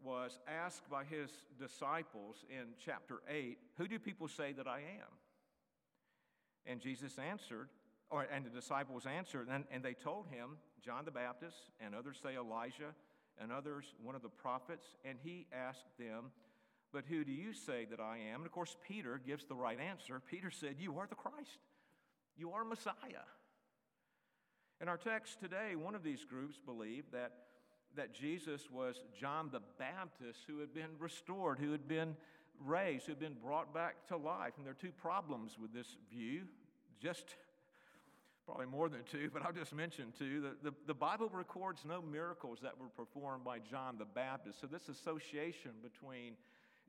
was 0.00 0.38
asked 0.46 0.88
by 0.88 1.02
his 1.02 1.28
disciples 1.58 2.44
in 2.48 2.66
chapter 2.84 3.16
8, 3.28 3.58
Who 3.78 3.88
do 3.88 3.98
people 3.98 4.28
say 4.28 4.52
that 4.52 4.68
I 4.68 4.78
am? 4.78 5.10
And 6.66 6.80
Jesus 6.80 7.18
answered, 7.18 7.68
or, 8.12 8.26
and 8.32 8.44
the 8.44 8.50
disciples 8.50 9.06
answered, 9.06 9.48
and, 9.50 9.64
and 9.72 9.82
they 9.82 9.94
told 9.94 10.26
him, 10.28 10.58
John 10.84 11.04
the 11.04 11.10
Baptist, 11.10 11.56
and 11.80 11.94
others 11.94 12.18
say 12.22 12.36
Elijah, 12.36 12.94
and 13.40 13.50
others 13.50 13.86
one 14.02 14.14
of 14.14 14.22
the 14.22 14.28
prophets. 14.28 14.86
And 15.04 15.18
he 15.24 15.46
asked 15.52 15.86
them, 15.98 16.30
but 16.92 17.04
who 17.08 17.24
do 17.24 17.32
you 17.32 17.54
say 17.54 17.86
that 17.90 18.00
I 18.00 18.18
am? 18.30 18.40
And 18.40 18.46
of 18.46 18.52
course, 18.52 18.76
Peter 18.86 19.20
gives 19.26 19.46
the 19.46 19.54
right 19.54 19.80
answer. 19.80 20.20
Peter 20.30 20.50
said, 20.50 20.76
You 20.78 20.98
are 20.98 21.06
the 21.06 21.14
Christ, 21.14 21.58
you 22.36 22.52
are 22.52 22.64
Messiah. 22.64 23.24
In 24.80 24.88
our 24.88 24.98
text 24.98 25.40
today, 25.40 25.74
one 25.74 25.94
of 25.94 26.02
these 26.02 26.24
groups 26.24 26.58
believed 26.64 27.12
that, 27.12 27.32
that 27.96 28.12
Jesus 28.12 28.68
was 28.70 28.96
John 29.18 29.48
the 29.50 29.62
Baptist 29.78 30.40
who 30.46 30.58
had 30.58 30.74
been 30.74 30.90
restored, 30.98 31.58
who 31.58 31.70
had 31.72 31.86
been 31.86 32.16
raised, 32.58 33.06
who 33.06 33.12
had 33.12 33.20
been 33.20 33.36
brought 33.42 33.72
back 33.72 34.06
to 34.08 34.16
life. 34.16 34.54
And 34.56 34.66
there 34.66 34.72
are 34.72 34.76
two 34.82 34.92
problems 34.92 35.56
with 35.58 35.72
this 35.72 35.96
view, 36.10 36.42
just 37.00 37.36
probably 38.52 38.70
more 38.70 38.90
than 38.90 39.00
two, 39.10 39.30
but 39.32 39.42
I'll 39.42 39.52
just 39.52 39.74
mention 39.74 40.12
two. 40.18 40.42
The, 40.42 40.70
the, 40.70 40.76
the, 40.86 40.94
Bible 40.94 41.30
records 41.32 41.84
no 41.88 42.02
miracles 42.02 42.58
that 42.62 42.72
were 42.78 42.88
performed 42.88 43.44
by 43.44 43.58
John 43.60 43.96
the 43.98 44.04
Baptist. 44.04 44.60
So, 44.60 44.66
this 44.66 44.90
association 44.90 45.70
between 45.82 46.34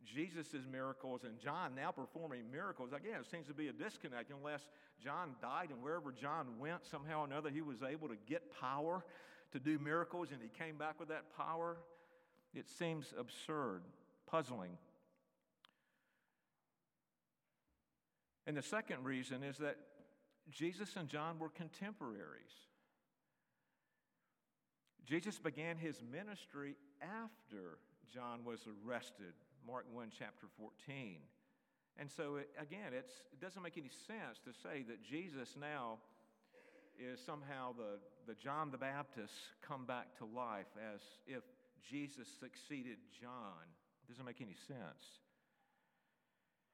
Jesus' 0.06 0.56
miracles 0.70 1.22
and 1.24 1.40
John 1.40 1.74
now 1.74 1.92
performing 1.92 2.52
miracles. 2.52 2.90
Again, 2.92 3.22
it 3.22 3.32
seems 3.32 3.48
to 3.48 3.54
be 3.54 3.70
a 3.70 3.72
disconnect 3.72 4.30
unless 4.30 4.68
John 5.02 5.36
died 5.42 5.70
and 5.70 5.82
wherever 5.82 6.12
John 6.12 6.48
went, 6.60 6.86
somehow 6.86 7.22
or 7.22 7.26
another, 7.28 7.50
he 7.50 7.62
was 7.62 7.82
able 7.82 8.10
to 8.10 8.18
get 8.28 8.42
power 8.60 9.06
to 9.54 9.60
do 9.60 9.80
miracles 9.80 10.30
and 10.34 10.42
he 10.42 10.50
came 10.50 10.78
back 10.78 11.00
with 11.00 11.08
that 11.08 11.34
power. 11.38 11.78
It 12.54 12.68
seems 12.68 13.14
absurd, 13.18 13.84
puzzling. 14.30 14.78
And 18.46 18.58
the 18.58 18.62
second 18.62 19.06
reason 19.06 19.44
is 19.44 19.58
that 19.60 19.78
Jesus 20.52 20.96
and 20.96 21.08
John 21.08 21.40
were 21.40 21.50
contemporaries. 21.50 22.52
Jesus 25.06 25.38
began 25.38 25.78
his 25.78 26.02
ministry 26.12 26.76
after 27.02 27.78
John 28.14 28.46
was 28.46 28.62
arrested, 28.86 29.34
Mark 29.66 29.86
1, 29.92 30.12
chapter 30.18 30.48
14. 30.58 31.18
And 31.98 32.10
so, 32.10 32.38
it, 32.38 32.50
again, 32.60 32.94
it 32.94 33.10
doesn't 33.42 33.62
make 33.62 33.78
any 33.78 33.92
sense 34.08 34.40
to 34.46 34.54
say 34.54 34.84
that 34.88 35.04
Jesus 35.04 35.56
now 35.60 36.00
is 37.00 37.20
somehow 37.20 37.74
the, 37.74 38.00
the 38.28 38.36
John 38.36 38.72
the 38.72 38.78
Baptist 38.78 39.34
come 39.62 39.86
back 39.86 40.18
to 40.18 40.26
life 40.26 40.72
as 40.94 41.02
if 41.28 41.44
Jesus 41.90 42.28
succeeded 42.40 42.98
John. 43.20 43.66
It 44.06 44.12
doesn't 44.12 44.26
make 44.26 44.42
any 44.42 44.56
sense. 44.68 45.20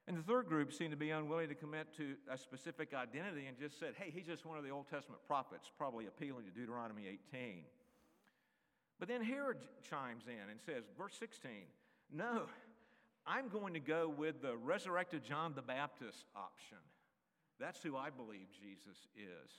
And 0.09 0.17
the 0.17 0.23
third 0.23 0.47
group 0.47 0.73
seemed 0.73 0.89
to 0.89 0.97
be 0.97 1.11
unwilling 1.11 1.49
to 1.49 1.53
commit 1.53 1.95
to 1.97 2.15
a 2.31 2.35
specific 2.35 2.95
identity 2.95 3.45
and 3.45 3.55
just 3.59 3.79
said, 3.79 3.93
hey, 3.95 4.11
he's 4.11 4.25
just 4.25 4.43
one 4.43 4.57
of 4.57 4.63
the 4.63 4.71
Old 4.71 4.89
Testament 4.89 5.21
prophets, 5.27 5.69
probably 5.77 6.07
appealing 6.07 6.45
to 6.45 6.49
Deuteronomy 6.51 7.03
18. 7.31 7.61
But 8.97 9.07
then 9.07 9.21
Herod 9.23 9.57
chimes 9.87 10.23
in 10.25 10.49
and 10.49 10.59
says, 10.65 10.85
verse 10.97 11.13
16, 11.19 11.51
no, 12.11 12.41
I'm 13.27 13.49
going 13.49 13.75
to 13.75 13.79
go 13.79 14.09
with 14.09 14.41
the 14.41 14.57
resurrected 14.57 15.23
John 15.23 15.53
the 15.55 15.61
Baptist 15.61 16.25
option. 16.35 16.79
That's 17.59 17.83
who 17.83 17.95
I 17.95 18.09
believe 18.09 18.47
Jesus 18.59 18.97
is. 19.15 19.51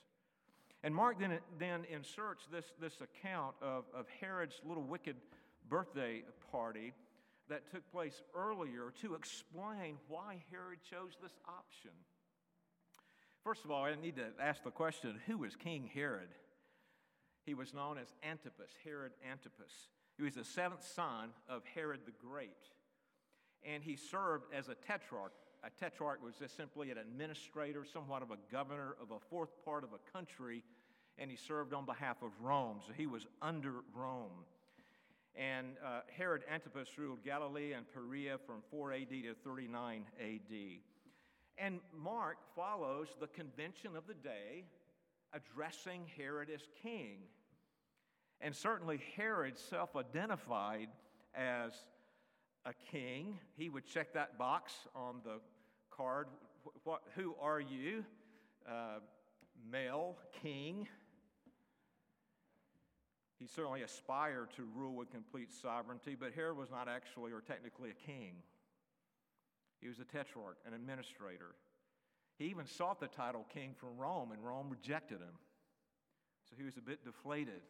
And 0.83 0.93
Mark 0.93 1.21
then, 1.21 1.39
then 1.61 1.85
inserts 1.89 2.49
this, 2.51 2.65
this 2.81 3.01
account 3.01 3.55
of, 3.63 3.85
of 3.95 4.07
Herod's 4.21 4.61
little 4.67 4.83
wicked 4.83 5.15
birthday 5.69 6.25
party 6.51 6.93
that 7.51 7.71
took 7.71 7.89
place 7.93 8.23
earlier 8.35 8.93
to 9.03 9.15
explain 9.15 9.97
why 10.09 10.43
Herod 10.51 10.79
chose 10.89 11.19
this 11.21 11.37
option. 11.47 11.91
First 13.45 13.65
of 13.65 13.71
all, 13.71 13.85
I 13.85 13.95
need 13.95 14.17
to 14.17 14.29
ask 14.41 14.63
the 14.63 14.71
question 14.71 15.21
who 15.27 15.39
was 15.39 15.57
King 15.57 15.91
Herod? 15.93 16.29
He 17.45 17.55
was 17.55 17.75
known 17.75 17.99
as 17.99 18.13
Antipas, 18.23 18.71
Herod 18.85 19.13
Antipas. 19.29 19.89
He 20.17 20.23
was 20.23 20.35
the 20.35 20.45
seventh 20.45 20.85
son 20.85 21.31
of 21.49 21.63
Herod 21.75 22.01
the 22.07 22.13
Great. 22.13 22.51
And 23.65 23.83
he 23.83 23.97
served 23.97 24.45
as 24.55 24.69
a 24.69 24.75
tetrarch. 24.75 25.33
A 25.65 25.71
tetrarch 25.71 26.23
was 26.23 26.35
just 26.39 26.57
simply 26.57 26.91
an 26.91 26.99
administrator, 26.99 27.85
somewhat 27.85 28.23
of 28.23 28.31
a 28.31 28.39
governor 28.53 28.95
of 29.03 29.11
a 29.11 29.19
fourth 29.29 29.51
part 29.65 29.85
of 29.85 29.91
a 29.93 30.13
country, 30.13 30.63
and 31.19 31.31
he 31.31 31.37
served 31.37 31.75
on 31.75 31.85
behalf 31.85 32.23
of 32.23 32.31
Rome. 32.41 32.81
So 32.87 32.93
he 32.97 33.07
was 33.07 33.27
under 33.43 33.83
Rome. 33.95 34.45
And 35.37 35.77
uh, 35.85 36.01
Herod 36.17 36.43
Antipas 36.53 36.89
ruled 36.99 37.25
Galilee 37.25 37.73
and 37.73 37.87
Perea 37.93 38.37
from 38.47 38.63
4 38.71 38.93
AD 38.93 39.09
to 39.11 39.35
39 39.45 40.05
AD. 40.21 40.55
And 41.59 41.81
Mark 41.97 42.39
follows 42.57 43.09
the 43.21 43.27
convention 43.29 43.97
of 43.97 44.07
the 44.07 44.15
day, 44.15 44.65
addressing 45.33 46.03
Herod 46.17 46.49
as 46.53 46.63
king. 46.83 47.19
And 48.41 48.55
certainly 48.55 49.01
Herod 49.17 49.59
self 49.59 49.95
identified 49.95 50.89
as 51.35 51.73
a 52.65 52.73
king. 52.91 53.39
He 53.57 53.69
would 53.69 53.87
check 53.87 54.15
that 54.15 54.39
box 54.39 54.73
on 54.95 55.17
the 55.25 55.41
card. 55.91 56.29
What, 56.85 57.03
who 57.15 57.35
are 57.41 57.61
you? 57.61 58.05
Uh, 58.69 59.01
male, 59.71 60.17
king. 60.43 60.89
He 63.41 63.47
certainly 63.47 63.81
aspired 63.81 64.51
to 64.57 64.69
rule 64.77 64.95
with 64.95 65.11
complete 65.11 65.51
sovereignty, 65.51 66.15
but 66.15 66.35
Herod 66.35 66.59
was 66.59 66.71
not 66.71 66.89
actually 66.89 67.33
or 67.33 67.41
technically 67.41 67.89
a 67.89 67.95
king. 67.95 68.35
He 69.81 69.89
was 69.89 69.99
a 69.99 70.05
tetrarch, 70.05 70.59
an 70.67 70.75
administrator. 70.75 71.55
He 72.37 72.45
even 72.47 72.67
sought 72.67 73.01
the 73.01 73.09
title 73.09 73.47
king 73.53 73.75
from 73.75 73.97
Rome, 73.97 74.33
and 74.33 74.45
Rome 74.45 74.69
rejected 74.69 75.21
him. 75.21 75.39
So 76.51 76.57
he 76.59 76.65
was 76.65 76.77
a 76.77 76.83
bit 76.83 77.03
deflated. 77.03 77.63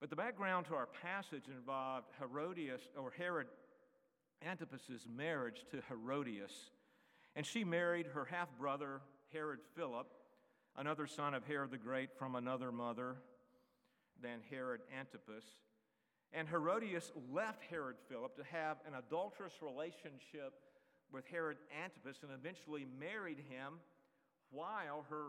But 0.00 0.08
the 0.08 0.16
background 0.16 0.64
to 0.66 0.74
our 0.74 0.88
passage 1.02 1.44
involved 1.46 2.06
Herodias, 2.18 2.80
or 2.96 3.12
Herod 3.18 3.48
Antipas's 4.40 5.06
marriage 5.14 5.66
to 5.72 5.82
Herodias. 5.88 6.70
And 7.36 7.44
she 7.44 7.64
married 7.64 8.06
her 8.06 8.24
half 8.24 8.48
brother, 8.58 9.02
Herod 9.30 9.60
Philip, 9.76 10.06
another 10.74 11.06
son 11.06 11.34
of 11.34 11.44
Herod 11.44 11.70
the 11.70 11.76
Great 11.76 12.16
from 12.16 12.34
another 12.34 12.72
mother 12.72 13.16
than 14.22 14.40
Herod 14.50 14.80
Antipas. 14.98 15.44
And 16.32 16.48
Herodias 16.48 17.12
left 17.32 17.62
Herod 17.68 17.96
Philip 18.08 18.36
to 18.36 18.44
have 18.44 18.78
an 18.86 18.94
adulterous 18.94 19.54
relationship 19.60 20.54
with 21.12 21.26
Herod 21.26 21.58
Antipas 21.84 22.22
and 22.22 22.32
eventually 22.32 22.86
married 22.98 23.38
him 23.50 23.74
while, 24.50 25.04
her, 25.10 25.26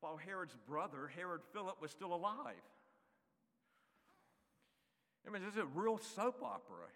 while 0.00 0.16
Herod's 0.16 0.56
brother, 0.68 1.10
Herod 1.16 1.40
Philip, 1.52 1.80
was 1.80 1.90
still 1.90 2.14
alive. 2.14 2.62
I 5.26 5.30
mean, 5.30 5.42
there's 5.42 5.56
a 5.56 5.66
real 5.78 5.98
soap 5.98 6.42
opera 6.42 6.86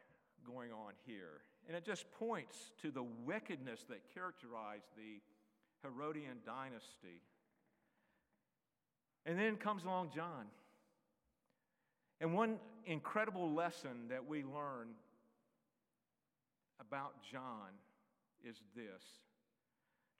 going 0.46 0.72
on 0.72 0.92
here. 1.04 1.42
And 1.66 1.76
it 1.76 1.84
just 1.84 2.10
points 2.12 2.56
to 2.82 2.90
the 2.90 3.02
wickedness 3.24 3.84
that 3.88 4.00
characterized 4.14 4.86
the 4.96 5.20
Herodian 5.82 6.38
dynasty. 6.44 7.22
And 9.24 9.38
then 9.38 9.56
comes 9.56 9.84
along 9.84 10.10
John. 10.14 10.46
And 12.20 12.32
one 12.34 12.58
incredible 12.86 13.52
lesson 13.52 14.08
that 14.08 14.26
we 14.26 14.42
learn 14.42 14.88
about 16.80 17.14
John 17.30 17.72
is 18.44 18.56
this 18.74 19.02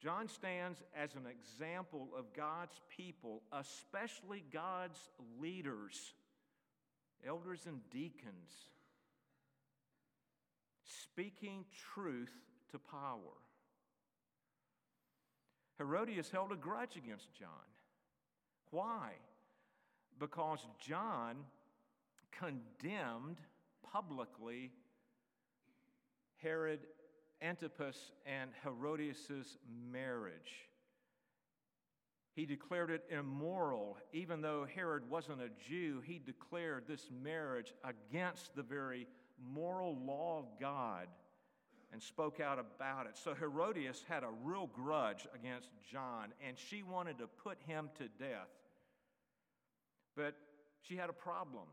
John 0.01 0.27
stands 0.27 0.83
as 0.95 1.15
an 1.15 1.25
example 1.25 2.09
of 2.15 2.33
God's 2.35 2.79
people, 2.95 3.41
especially 3.51 4.43
God's 4.53 4.99
leaders, 5.41 6.13
elders 7.25 7.61
and 7.65 7.79
deacons, 7.89 8.51
speaking 10.85 11.65
truth 11.93 12.33
to 12.71 12.77
power. 12.77 13.33
Herodias 15.79 16.29
held 16.29 16.51
a 16.51 16.55
grudge 16.55 16.95
against 16.95 17.33
John. 17.33 17.49
Why? 18.69 19.11
Because 20.19 20.59
John 20.79 21.37
condemned 22.39 23.37
publicly 23.91 24.71
Herod 26.37 26.79
Antipas 27.41 28.11
and 28.25 28.51
Herodias' 28.63 29.57
marriage. 29.91 30.67
He 32.33 32.45
declared 32.45 32.91
it 32.91 33.03
immoral. 33.09 33.97
Even 34.13 34.41
though 34.41 34.67
Herod 34.75 35.09
wasn't 35.09 35.41
a 35.41 35.49
Jew, 35.67 36.01
he 36.05 36.19
declared 36.19 36.83
this 36.87 37.09
marriage 37.23 37.73
against 37.83 38.55
the 38.55 38.61
very 38.61 39.07
moral 39.53 39.97
law 40.05 40.39
of 40.39 40.59
God 40.59 41.07
and 41.91 42.01
spoke 42.01 42.39
out 42.39 42.59
about 42.59 43.07
it. 43.07 43.17
So 43.17 43.33
Herodias 43.33 44.03
had 44.07 44.23
a 44.23 44.29
real 44.43 44.67
grudge 44.67 45.27
against 45.33 45.69
John, 45.91 46.33
and 46.45 46.57
she 46.57 46.83
wanted 46.83 47.17
to 47.19 47.27
put 47.27 47.57
him 47.65 47.89
to 47.97 48.07
death. 48.23 48.49
But 50.15 50.35
she 50.81 50.95
had 50.95 51.09
a 51.09 51.13
problem. 51.13 51.65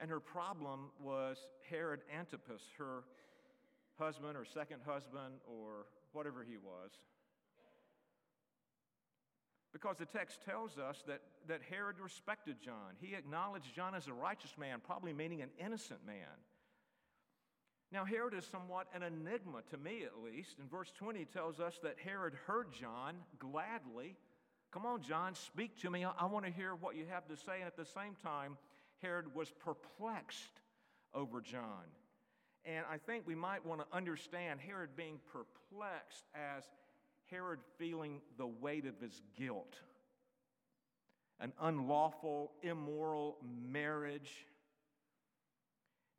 And 0.00 0.10
her 0.10 0.20
problem 0.20 0.90
was 1.00 1.38
Herod 1.70 2.00
Antipas, 2.16 2.62
her 2.78 3.04
husband 3.98 4.36
or 4.36 4.44
second 4.44 4.80
husband 4.84 5.34
or 5.46 5.86
whatever 6.12 6.44
he 6.48 6.56
was. 6.56 6.90
Because 9.72 9.96
the 9.98 10.06
text 10.06 10.38
tells 10.44 10.78
us 10.78 11.02
that, 11.08 11.20
that 11.48 11.60
Herod 11.68 11.96
respected 11.98 12.56
John. 12.60 12.94
He 13.00 13.14
acknowledged 13.14 13.74
John 13.74 13.94
as 13.94 14.06
a 14.06 14.12
righteous 14.12 14.52
man, 14.56 14.80
probably 14.84 15.12
meaning 15.12 15.42
an 15.42 15.50
innocent 15.58 16.06
man. 16.06 16.38
Now, 17.90 18.04
Herod 18.04 18.34
is 18.34 18.44
somewhat 18.44 18.86
an 18.94 19.02
enigma 19.02 19.62
to 19.70 19.76
me, 19.76 20.04
at 20.04 20.22
least. 20.24 20.58
In 20.60 20.68
verse 20.68 20.92
20, 20.98 21.24
tells 21.26 21.60
us 21.60 21.78
that 21.82 21.96
Herod 22.02 22.34
heard 22.46 22.72
John 22.72 23.16
gladly. 23.38 24.16
Come 24.72 24.86
on, 24.86 25.02
John, 25.02 25.34
speak 25.34 25.80
to 25.82 25.90
me. 25.90 26.04
I, 26.04 26.12
I 26.18 26.26
want 26.26 26.44
to 26.44 26.52
hear 26.52 26.74
what 26.74 26.96
you 26.96 27.06
have 27.10 27.26
to 27.28 27.36
say. 27.36 27.58
And 27.58 27.66
at 27.66 27.76
the 27.76 27.84
same 27.84 28.16
time, 28.22 28.56
Herod 29.04 29.34
was 29.34 29.50
perplexed 29.50 30.60
over 31.12 31.42
John. 31.42 31.84
And 32.64 32.86
I 32.90 32.96
think 32.96 33.26
we 33.26 33.34
might 33.34 33.64
want 33.64 33.82
to 33.82 33.96
understand 33.96 34.60
Herod 34.60 34.96
being 34.96 35.18
perplexed 35.30 36.24
as 36.34 36.64
Herod 37.30 37.60
feeling 37.76 38.22
the 38.38 38.46
weight 38.46 38.86
of 38.86 38.98
his 38.98 39.20
guilt. 39.36 39.76
An 41.38 41.52
unlawful, 41.60 42.52
immoral 42.62 43.36
marriage. 43.70 44.46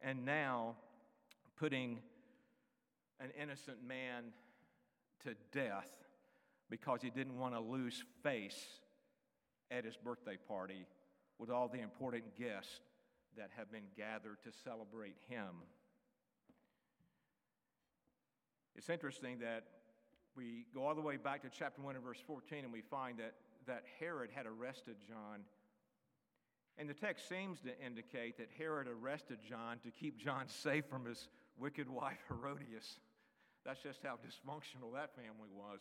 And 0.01 0.23
now 0.23 0.75
putting 1.57 1.97
an 3.19 3.31
innocent 3.41 3.77
man 3.83 4.25
to 5.23 5.33
death 5.51 5.89
because 6.69 7.01
he 7.01 7.09
didn't 7.09 7.39
want 7.39 7.55
to 7.55 7.59
lose 7.59 8.03
face 8.21 8.63
at 9.71 9.85
his 9.85 9.97
birthday 9.97 10.37
party 10.47 10.85
with 11.39 11.49
all 11.49 11.67
the 11.67 11.81
important 11.81 12.23
guests 12.37 12.79
that 13.37 13.49
have 13.57 13.71
been 13.71 13.87
gathered 13.97 14.37
to 14.43 14.51
celebrate 14.63 15.15
him. 15.27 15.63
It's 18.75 18.89
interesting 18.89 19.39
that 19.39 19.63
we 20.35 20.65
go 20.73 20.85
all 20.85 20.95
the 20.95 21.01
way 21.01 21.17
back 21.17 21.41
to 21.43 21.49
chapter 21.49 21.81
1 21.81 21.95
and 21.95 22.03
verse 22.03 22.19
14, 22.25 22.65
and 22.65 22.73
we 22.73 22.81
find 22.81 23.17
that, 23.19 23.33
that 23.67 23.83
Herod 23.99 24.29
had 24.33 24.45
arrested 24.45 24.95
John. 25.07 25.41
And 26.77 26.89
the 26.89 26.93
text 26.93 27.29
seems 27.29 27.61
to 27.61 27.71
indicate 27.83 28.37
that 28.37 28.49
Herod 28.57 28.87
arrested 28.87 29.39
John 29.47 29.79
to 29.83 29.91
keep 29.91 30.17
John 30.17 30.45
safe 30.47 30.85
from 30.89 31.05
his 31.05 31.29
wicked 31.57 31.89
wife 31.89 32.19
Herodias. 32.27 32.99
That's 33.65 33.81
just 33.81 34.03
how 34.03 34.15
dysfunctional 34.15 34.93
that 34.93 35.15
family 35.15 35.49
was. 35.53 35.79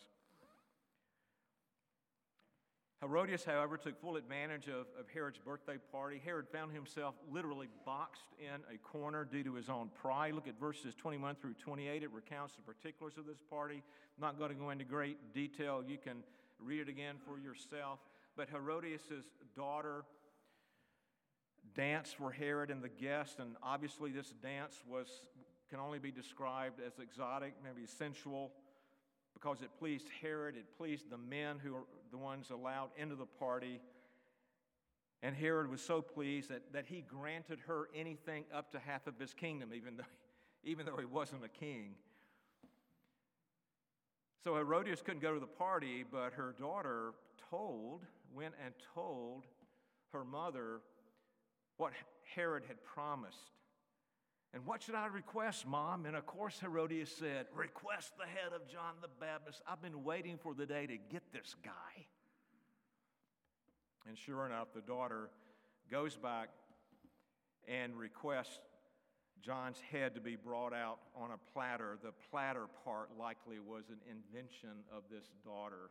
Herodias, 3.05 3.45
however, 3.45 3.77
took 3.77 4.01
full 4.01 4.15
advantage 4.15 4.67
of, 4.67 4.87
of 4.99 5.05
Herod's 5.13 5.37
birthday 5.37 5.77
party. 5.91 6.19
Herod 6.25 6.47
found 6.51 6.71
himself 6.71 7.13
literally 7.31 7.67
boxed 7.85 8.33
in 8.39 8.61
a 8.73 8.79
corner 8.79 9.23
due 9.25 9.43
to 9.43 9.53
his 9.53 9.69
own 9.69 9.89
pride. 10.01 10.33
Look 10.33 10.47
at 10.47 10.59
verses 10.59 10.95
21 10.95 11.35
through 11.35 11.53
28. 11.53 12.01
It 12.01 12.11
recounts 12.11 12.55
the 12.55 12.63
particulars 12.63 13.13
of 13.19 13.27
this 13.27 13.37
party. 13.47 13.83
I'm 14.17 14.21
not 14.21 14.39
going 14.39 14.49
to 14.49 14.55
go 14.55 14.71
into 14.71 14.85
great 14.85 15.35
detail. 15.35 15.83
You 15.87 15.99
can 16.03 16.23
read 16.59 16.79
it 16.79 16.89
again 16.89 17.17
for 17.23 17.37
yourself. 17.37 17.99
But 18.35 18.49
Herodias' 18.49 19.25
daughter 19.55 20.03
danced 21.75 22.15
for 22.15 22.31
Herod 22.31 22.71
and 22.71 22.81
the 22.81 22.89
guests, 22.89 23.35
and 23.37 23.55
obviously 23.61 24.11
this 24.11 24.33
dance 24.41 24.81
was 24.89 25.07
can 25.69 25.79
only 25.79 25.99
be 25.99 26.11
described 26.11 26.79
as 26.85 26.99
exotic, 26.99 27.53
maybe 27.63 27.87
sensual, 27.87 28.51
because 29.45 29.61
it 29.61 29.69
pleased 29.77 30.07
Herod, 30.21 30.55
it 30.55 30.65
pleased 30.75 31.09
the 31.11 31.19
men 31.19 31.57
who 31.63 31.75
are 31.75 31.83
the 32.09 32.17
ones 32.17 32.49
allowed 32.49 32.89
into 32.97 33.15
the 33.15 33.27
party. 33.27 33.79
And 35.21 35.35
Herod 35.35 35.69
was 35.69 35.81
so 35.81 36.01
pleased 36.01 36.49
that, 36.49 36.73
that 36.73 36.85
he 36.87 37.01
granted 37.07 37.59
her 37.67 37.87
anything 37.95 38.45
up 38.51 38.71
to 38.71 38.79
half 38.79 39.05
of 39.05 39.19
his 39.19 39.35
kingdom, 39.35 39.69
even 39.71 39.97
though, 39.97 40.03
even 40.63 40.85
though 40.87 40.97
he 40.97 41.05
wasn't 41.05 41.43
a 41.45 41.47
king. 41.47 41.91
So 44.43 44.55
Herodias 44.55 45.03
couldn't 45.03 45.21
go 45.21 45.35
to 45.35 45.39
the 45.39 45.45
party, 45.45 46.03
but 46.09 46.33
her 46.33 46.55
daughter 46.59 47.11
told, 47.51 48.01
went 48.33 48.55
and 48.63 48.73
told 48.95 49.43
her 50.11 50.23
mother 50.23 50.81
what 51.77 51.93
Herod 52.33 52.63
had 52.67 52.83
promised. 52.83 53.51
And 54.55 54.65
what 54.65 54.81
should 54.81 54.95
I 54.95 55.07
request, 55.07 55.67
Mom? 55.67 56.05
And 56.05 56.15
of 56.15 56.25
course, 56.25 56.57
Herodias 56.61 57.11
said, 57.11 57.47
Request 57.53 58.13
the 58.17 58.23
head 58.23 58.53
of 58.55 58.65
John 58.69 58.93
the 59.01 59.09
Baptist. 59.19 59.61
I've 59.67 59.81
been 59.81 60.05
waiting 60.05 60.37
for 60.41 60.53
the 60.53 60.65
day 60.65 60.87
to 60.87 60.97
get 61.11 61.23
this 61.33 61.57
guy. 61.61 62.05
And 64.07 64.17
sure 64.17 64.45
enough, 64.45 64.69
the 64.73 64.79
daughter 64.79 65.29
goes 65.91 66.15
back 66.15 66.51
and 67.67 67.97
requests 67.97 68.59
John's 69.41 69.81
head 69.91 70.15
to 70.15 70.21
be 70.21 70.37
brought 70.37 70.73
out 70.73 70.99
on 71.17 71.31
a 71.31 71.51
platter. 71.51 71.97
The 72.01 72.13
platter 72.31 72.67
part 72.85 73.09
likely 73.19 73.59
was 73.59 73.83
an 73.89 73.99
invention 74.09 74.85
of 74.95 75.03
this 75.11 75.25
daughter. 75.43 75.89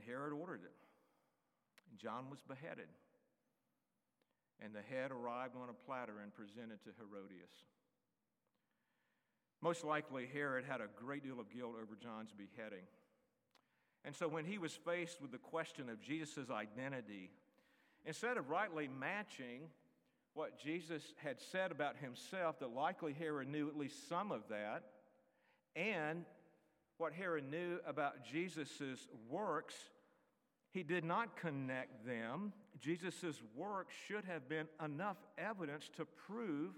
And 0.00 0.08
Herod 0.08 0.32
ordered 0.32 0.62
it. 0.64 0.72
And 1.90 1.98
John 1.98 2.30
was 2.30 2.40
beheaded. 2.48 2.88
And 4.62 4.74
the 4.74 4.82
head 4.82 5.10
arrived 5.10 5.56
on 5.56 5.68
a 5.68 5.86
platter 5.86 6.20
and 6.22 6.32
presented 6.32 6.82
to 6.84 6.90
Herodias. 6.98 7.52
Most 9.62 9.84
likely, 9.84 10.26
Herod 10.32 10.64
had 10.64 10.80
a 10.80 10.88
great 10.96 11.22
deal 11.22 11.38
of 11.38 11.50
guilt 11.50 11.74
over 11.76 11.96
John's 12.00 12.32
beheading. 12.32 12.84
And 14.04 14.14
so, 14.14 14.26
when 14.26 14.46
he 14.46 14.56
was 14.56 14.72
faced 14.72 15.20
with 15.20 15.32
the 15.32 15.38
question 15.38 15.90
of 15.90 16.00
Jesus' 16.00 16.50
identity, 16.50 17.30
instead 18.06 18.38
of 18.38 18.48
rightly 18.48 18.88
matching 18.88 19.62
what 20.32 20.58
Jesus 20.58 21.02
had 21.22 21.38
said 21.52 21.72
about 21.72 21.96
himself, 21.96 22.58
that 22.60 22.70
likely 22.70 23.12
Herod 23.12 23.48
knew 23.48 23.68
at 23.68 23.76
least 23.76 24.08
some 24.08 24.32
of 24.32 24.42
that, 24.48 24.84
and 25.76 26.24
what 27.00 27.14
Herod 27.14 27.50
knew 27.50 27.78
about 27.86 28.24
Jesus' 28.24 29.08
works, 29.28 29.74
he 30.70 30.82
did 30.82 31.02
not 31.02 31.34
connect 31.36 32.06
them. 32.06 32.52
Jesus' 32.78 33.42
works 33.56 33.94
should 34.06 34.24
have 34.26 34.48
been 34.48 34.66
enough 34.84 35.16
evidence 35.38 35.88
to 35.96 36.04
prove 36.04 36.74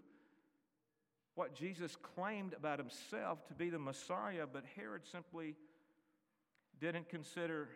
what 1.34 1.54
Jesus 1.54 1.96
claimed 2.14 2.54
about 2.54 2.78
himself 2.78 3.44
to 3.48 3.54
be 3.54 3.68
the 3.68 3.78
Messiah, 3.78 4.46
but 4.50 4.64
Herod 4.76 5.02
simply 5.10 5.56
didn't 6.80 7.08
consider 7.08 7.68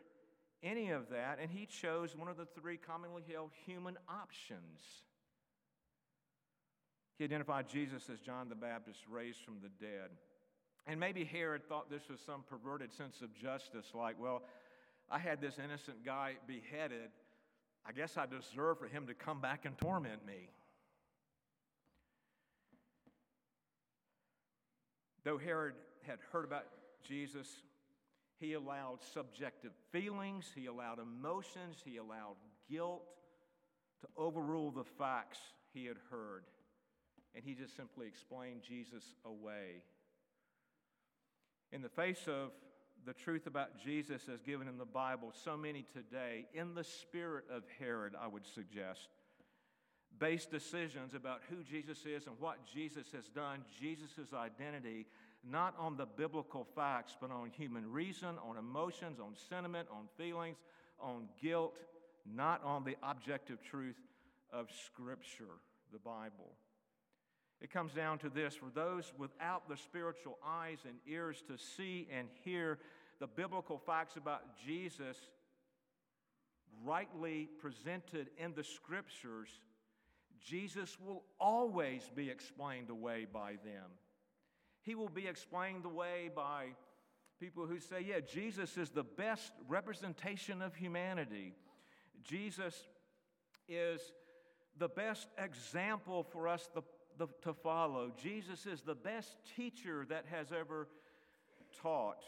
any 0.62 0.90
of 0.90 1.10
that, 1.10 1.38
and 1.40 1.50
he 1.50 1.66
chose 1.66 2.16
one 2.16 2.28
of 2.28 2.36
the 2.36 2.46
three 2.46 2.76
commonly 2.76 3.22
held 3.30 3.50
human 3.66 3.96
options. 4.08 4.80
He 7.18 7.24
identified 7.24 7.68
Jesus 7.68 8.08
as 8.12 8.20
John 8.20 8.48
the 8.48 8.54
Baptist 8.54 9.00
raised 9.10 9.40
from 9.40 9.56
the 9.62 9.70
dead. 9.84 10.10
And 10.86 11.00
maybe 11.00 11.24
Herod 11.24 11.68
thought 11.68 11.90
this 11.90 12.08
was 12.08 12.20
some 12.24 12.44
perverted 12.48 12.92
sense 12.92 13.20
of 13.20 13.34
justice, 13.34 13.86
like, 13.92 14.20
well, 14.20 14.42
I 15.10 15.18
had 15.18 15.40
this 15.40 15.58
innocent 15.62 16.04
guy 16.04 16.34
beheaded. 16.46 17.10
I 17.84 17.92
guess 17.92 18.16
I 18.16 18.26
deserve 18.26 18.78
for 18.78 18.86
him 18.86 19.06
to 19.06 19.14
come 19.14 19.40
back 19.40 19.64
and 19.64 19.76
torment 19.78 20.24
me. 20.26 20.50
Though 25.24 25.38
Herod 25.38 25.74
had 26.06 26.18
heard 26.30 26.44
about 26.44 26.66
Jesus, 27.06 27.48
he 28.38 28.52
allowed 28.52 28.98
subjective 29.12 29.72
feelings, 29.90 30.52
he 30.54 30.66
allowed 30.66 31.00
emotions, 31.00 31.78
he 31.84 31.96
allowed 31.96 32.36
guilt 32.70 33.02
to 34.02 34.08
overrule 34.16 34.70
the 34.70 34.84
facts 34.84 35.38
he 35.72 35.86
had 35.86 35.96
heard. 36.10 36.44
And 37.34 37.42
he 37.44 37.54
just 37.54 37.76
simply 37.76 38.06
explained 38.06 38.62
Jesus 38.62 39.04
away. 39.24 39.82
In 41.72 41.82
the 41.82 41.88
face 41.88 42.28
of 42.28 42.52
the 43.04 43.12
truth 43.12 43.46
about 43.46 43.78
Jesus 43.82 44.28
as 44.32 44.42
given 44.42 44.68
in 44.68 44.78
the 44.78 44.84
Bible, 44.84 45.32
so 45.44 45.56
many 45.56 45.84
today, 45.92 46.46
in 46.54 46.74
the 46.74 46.84
spirit 46.84 47.44
of 47.50 47.62
Herod, 47.78 48.14
I 48.20 48.26
would 48.26 48.46
suggest, 48.46 49.08
base 50.18 50.46
decisions 50.46 51.14
about 51.14 51.40
who 51.50 51.62
Jesus 51.62 52.04
is 52.06 52.26
and 52.26 52.36
what 52.40 52.58
Jesus 52.72 53.06
has 53.12 53.28
done, 53.28 53.60
Jesus' 53.80 54.32
identity, 54.34 55.06
not 55.48 55.74
on 55.78 55.96
the 55.96 56.06
biblical 56.06 56.66
facts, 56.74 57.16
but 57.20 57.30
on 57.30 57.50
human 57.50 57.90
reason, 57.90 58.36
on 58.48 58.56
emotions, 58.56 59.20
on 59.20 59.34
sentiment, 59.48 59.88
on 59.90 60.08
feelings, 60.16 60.56
on 60.98 61.28
guilt, 61.40 61.76
not 62.24 62.62
on 62.64 62.84
the 62.84 62.96
objective 63.02 63.62
truth 63.62 63.98
of 64.52 64.68
Scripture, 64.86 65.60
the 65.92 65.98
Bible. 65.98 66.56
It 67.60 67.72
comes 67.72 67.92
down 67.92 68.18
to 68.18 68.28
this 68.28 68.54
for 68.54 68.70
those 68.74 69.12
without 69.16 69.68
the 69.68 69.76
spiritual 69.76 70.38
eyes 70.46 70.78
and 70.84 70.96
ears 71.06 71.42
to 71.48 71.56
see 71.56 72.06
and 72.12 72.28
hear 72.44 72.78
the 73.18 73.26
biblical 73.26 73.78
facts 73.78 74.16
about 74.16 74.42
Jesus 74.64 75.16
rightly 76.84 77.48
presented 77.58 78.28
in 78.38 78.52
the 78.54 78.64
scriptures, 78.64 79.48
Jesus 80.40 80.98
will 81.00 81.24
always 81.40 82.10
be 82.14 82.30
explained 82.30 82.90
away 82.90 83.26
by 83.32 83.52
them. 83.64 83.90
He 84.82 84.94
will 84.94 85.08
be 85.08 85.26
explained 85.26 85.84
away 85.84 86.30
by 86.34 86.66
people 87.40 87.66
who 87.66 87.80
say, 87.80 88.04
yeah, 88.06 88.20
Jesus 88.20 88.76
is 88.76 88.90
the 88.90 89.02
best 89.02 89.52
representation 89.66 90.62
of 90.62 90.74
humanity. 90.74 91.54
Jesus 92.22 92.74
is 93.68 94.00
the 94.78 94.88
best 94.88 95.28
example 95.38 96.22
for 96.22 96.48
us 96.48 96.68
the, 96.74 96.82
the, 97.18 97.28
to 97.42 97.54
follow. 97.54 98.12
Jesus 98.22 98.66
is 98.66 98.82
the 98.82 98.94
best 98.94 99.36
teacher 99.56 100.06
that 100.08 100.24
has 100.30 100.48
ever 100.52 100.88
taught. 101.82 102.22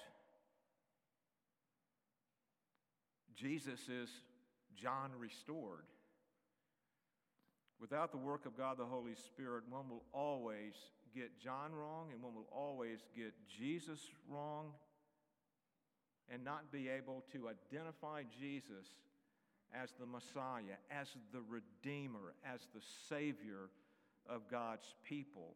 Jesus 3.35 3.81
is 3.89 4.09
John 4.75 5.11
restored. 5.19 5.85
Without 7.81 8.11
the 8.11 8.19
work 8.19 8.47
of 8.47 8.57
God 8.57 8.77
the 8.77 8.85
Holy 8.85 9.15
Spirit, 9.15 9.65
one 9.71 9.89
will 9.89 10.03
always 10.13 10.75
get 11.15 11.39
John 11.39 11.73
wrong 11.73 12.09
and 12.13 12.23
one 12.23 12.35
will 12.35 12.49
always 12.53 12.99
get 13.17 13.33
Jesus 13.49 14.01
wrong 14.29 14.73
and 16.33 16.45
not 16.45 16.73
be 16.73 16.89
able 16.89 17.25
to 17.33 17.49
identify 17.49 18.23
Jesus 18.39 18.87
as 19.73 19.91
the 19.99 20.07
Messiah, 20.07 20.77
as 20.91 21.09
the 21.33 21.43
Redeemer, 21.49 22.35
as 22.45 22.61
the 22.75 22.81
Savior 23.09 23.71
of 24.29 24.49
God's 24.51 24.95
people. 25.09 25.55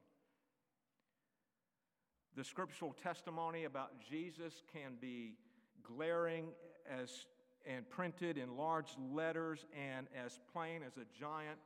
The 2.37 2.45
scriptural 2.45 2.95
testimony 3.03 3.65
about 3.65 3.91
Jesus 4.09 4.63
can 4.73 4.93
be 5.01 5.35
glaring 5.83 6.49
as 6.91 7.27
and 7.67 7.89
printed 7.89 8.39
in 8.39 8.57
large 8.57 8.89
letters 9.13 9.65
and 9.79 10.07
as 10.25 10.41
plain 10.53 10.83
as 10.85 10.97
a 10.97 11.07
giant 11.19 11.59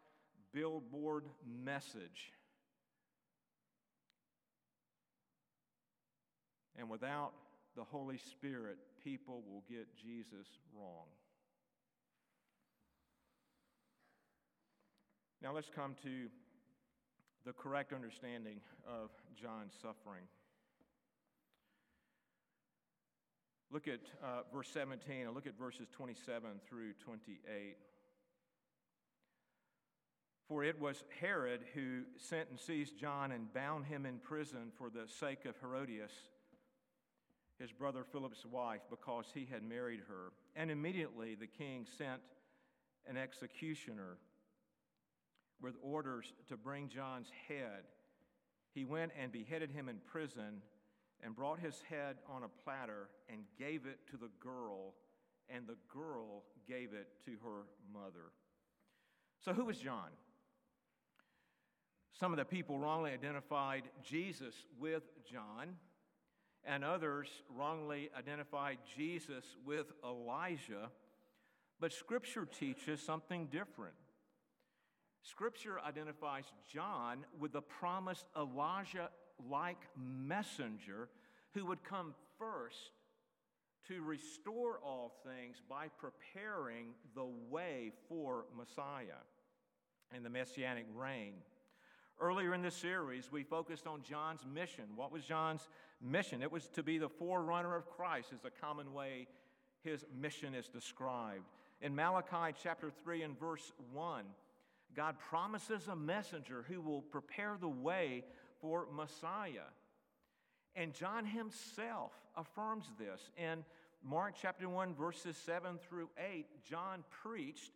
billboard 0.53 1.25
message. 1.65 2.33
And 6.79 6.91
without 6.91 7.33
the 7.77 7.85
Holy 7.85 8.19
Spirit, 8.19 8.77
people 9.03 9.43
will 9.49 9.63
get 9.69 9.87
Jesus 9.97 10.47
wrong. 10.77 11.07
Now 15.43 15.55
let's 15.55 15.71
come 15.75 15.95
to 16.03 16.29
the 17.47 17.53
correct 17.53 17.93
understanding 17.93 18.61
of 18.87 19.11
John's 19.41 19.73
suffering. 19.81 20.25
Look 23.71 23.87
at 23.87 24.01
uh, 24.23 24.43
verse 24.53 24.69
17 24.73 25.27
and 25.27 25.35
look 25.35 25.47
at 25.47 25.57
verses 25.57 25.87
27 25.93 26.49
through 26.69 26.93
28. 27.05 27.77
For 30.49 30.65
it 30.65 30.81
was 30.81 31.05
Herod 31.21 31.61
who 31.75 32.03
sent 32.19 32.51
and 32.51 32.59
seized 32.59 32.99
John 32.99 33.31
and 33.31 33.53
bound 33.55 33.87
him 33.87 34.07
in 34.07 34.19
prison 34.19 34.73
for 34.77 34.91
the 34.91 35.09
sake 35.09 35.45
of 35.45 35.57
Herodias, 35.61 36.13
his 37.61 37.73
brother 37.73 38.05
Philip's 38.05 38.45
wife, 38.45 38.83
because 38.91 39.27
he 39.33 39.47
had 39.51 39.63
married 39.63 40.01
her. 40.09 40.33
And 40.57 40.71
immediately 40.71 41.37
the 41.37 41.47
king 41.47 41.87
sent 41.97 42.21
an 43.09 43.17
executioner 43.17 44.19
with 45.61 45.75
orders 45.83 46.33
to 46.49 46.57
bring 46.57 46.89
John's 46.89 47.31
head. 47.49 47.85
He 48.73 48.85
went 48.85 49.13
and 49.21 49.33
beheaded 49.33 49.71
him 49.71 49.89
in 49.89 49.97
prison 50.07 50.63
and 51.23 51.35
brought 51.35 51.59
his 51.59 51.83
head 51.89 52.17
on 52.29 52.43
a 52.43 52.63
platter 52.65 53.09
and 53.29 53.41
gave 53.59 53.87
it 53.87 53.99
to 54.11 54.17
the 54.17 54.31
girl, 54.41 54.95
and 55.49 55.67
the 55.67 55.77
girl 55.93 56.43
gave 56.69 56.93
it 56.93 57.09
to 57.25 57.33
her 57.43 57.63
mother. 57.93 58.33
So, 59.45 59.53
who 59.53 59.65
was 59.65 59.79
John? 59.79 60.11
Some 62.19 62.33
of 62.33 62.39
the 62.39 62.45
people 62.45 62.79
wrongly 62.79 63.13
identified 63.13 63.85
Jesus 64.03 64.55
with 64.79 65.03
John, 65.31 65.77
and 66.65 66.83
others 66.83 67.29
wrongly 67.55 68.11
identified 68.17 68.79
Jesus 68.97 69.45
with 69.65 69.87
Elijah. 70.05 70.91
But 71.79 71.93
Scripture 71.93 72.47
teaches 72.47 73.03
something 73.03 73.47
different. 73.47 73.95
Scripture 75.31 75.81
identifies 75.87 76.45
John 76.73 77.25
with 77.39 77.53
the 77.53 77.63
promised 77.63 78.27
Elijah 78.37 79.11
like 79.51 79.81
messenger 79.97 81.09
who 81.53 81.67
would 81.67 81.83
come 81.83 82.15
first 82.39 82.93
to 83.89 84.03
restore 84.03 84.79
all 84.85 85.15
things 85.25 85.57
by 85.69 85.89
preparing 85.89 86.89
the 87.15 87.27
way 87.51 87.93
for 88.09 88.45
Messiah 88.57 89.23
and 90.15 90.25
the 90.25 90.31
messianic 90.31 90.87
reign. 90.95 91.35
Earlier 92.21 92.55
in 92.55 92.63
this 92.63 92.77
series, 92.77 93.31
we 93.33 93.43
focused 93.43 93.87
on 93.87 94.03
John's 94.03 94.47
mission. 94.47 94.85
What 94.95 95.13
was 95.13 95.25
John's 95.25 95.69
mission? 96.01 96.41
It 96.41 96.53
was 96.53 96.69
to 96.69 96.83
be 96.83 96.99
the 96.99 97.09
forerunner 97.09 97.75
of 97.75 97.91
Christ, 97.91 98.33
is 98.33 98.45
a 98.45 98.65
common 98.65 98.93
way 98.93 99.27
his 99.83 100.05
mission 100.19 100.55
is 100.55 100.69
described. 100.69 101.45
In 101.81 101.95
Malachi 101.95 102.57
chapter 102.63 102.91
3 103.05 103.23
and 103.23 103.39
verse 103.39 103.73
1, 103.93 104.25
God 104.97 105.17
promises 105.19 105.89
a 105.89 105.97
messenger 105.97 106.65
who 106.67 106.81
will 106.81 107.03
prepare 107.03 107.57
the 107.61 107.69
way 107.69 108.25
for 108.61 108.87
Messiah. 108.91 109.69
And 110.75 110.95
John 110.95 111.27
himself 111.27 112.13
affirms 112.37 112.87
this. 112.99 113.21
In 113.37 113.65
Mark 114.03 114.35
chapter 114.41 114.69
1, 114.69 114.95
verses 114.95 115.37
7 115.37 115.79
through 115.79 116.09
8, 116.19 116.47
John 116.65 117.05
preached, 117.23 117.73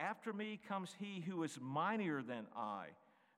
After 0.00 0.32
me 0.32 0.58
comes 0.66 0.94
he 0.98 1.20
who 1.20 1.42
is 1.42 1.58
mightier 1.60 2.22
than 2.22 2.46
I, 2.56 2.86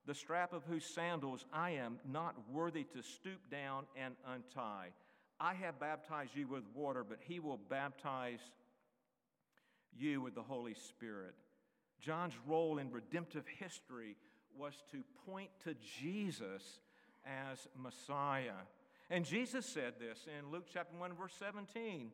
the 0.06 0.14
strap 0.14 0.52
of 0.52 0.62
whose 0.64 0.84
sandals 0.84 1.44
I 1.52 1.70
am 1.70 1.98
not 2.08 2.34
worthy 2.52 2.84
to 2.84 3.02
stoop 3.02 3.50
down 3.50 3.86
and 3.96 4.14
untie. 4.26 4.90
I 5.40 5.54
have 5.54 5.80
baptized 5.80 6.36
you 6.36 6.46
with 6.46 6.62
water, 6.74 7.02
but 7.02 7.18
he 7.20 7.40
will 7.40 7.58
baptize 7.68 8.40
you 9.96 10.20
with 10.20 10.34
the 10.34 10.42
Holy 10.42 10.74
Spirit. 10.74 11.34
John's 12.04 12.34
role 12.46 12.78
in 12.78 12.90
redemptive 12.90 13.44
history 13.58 14.16
was 14.56 14.74
to 14.92 15.02
point 15.26 15.50
to 15.64 15.74
Jesus 16.00 16.80
as 17.24 17.66
Messiah. 17.76 18.62
And 19.10 19.24
Jesus 19.24 19.64
said 19.66 19.94
this 19.98 20.26
in 20.38 20.50
Luke 20.50 20.66
chapter 20.72 20.96
1, 20.96 21.12
verse 21.14 21.32
17. 21.38 22.10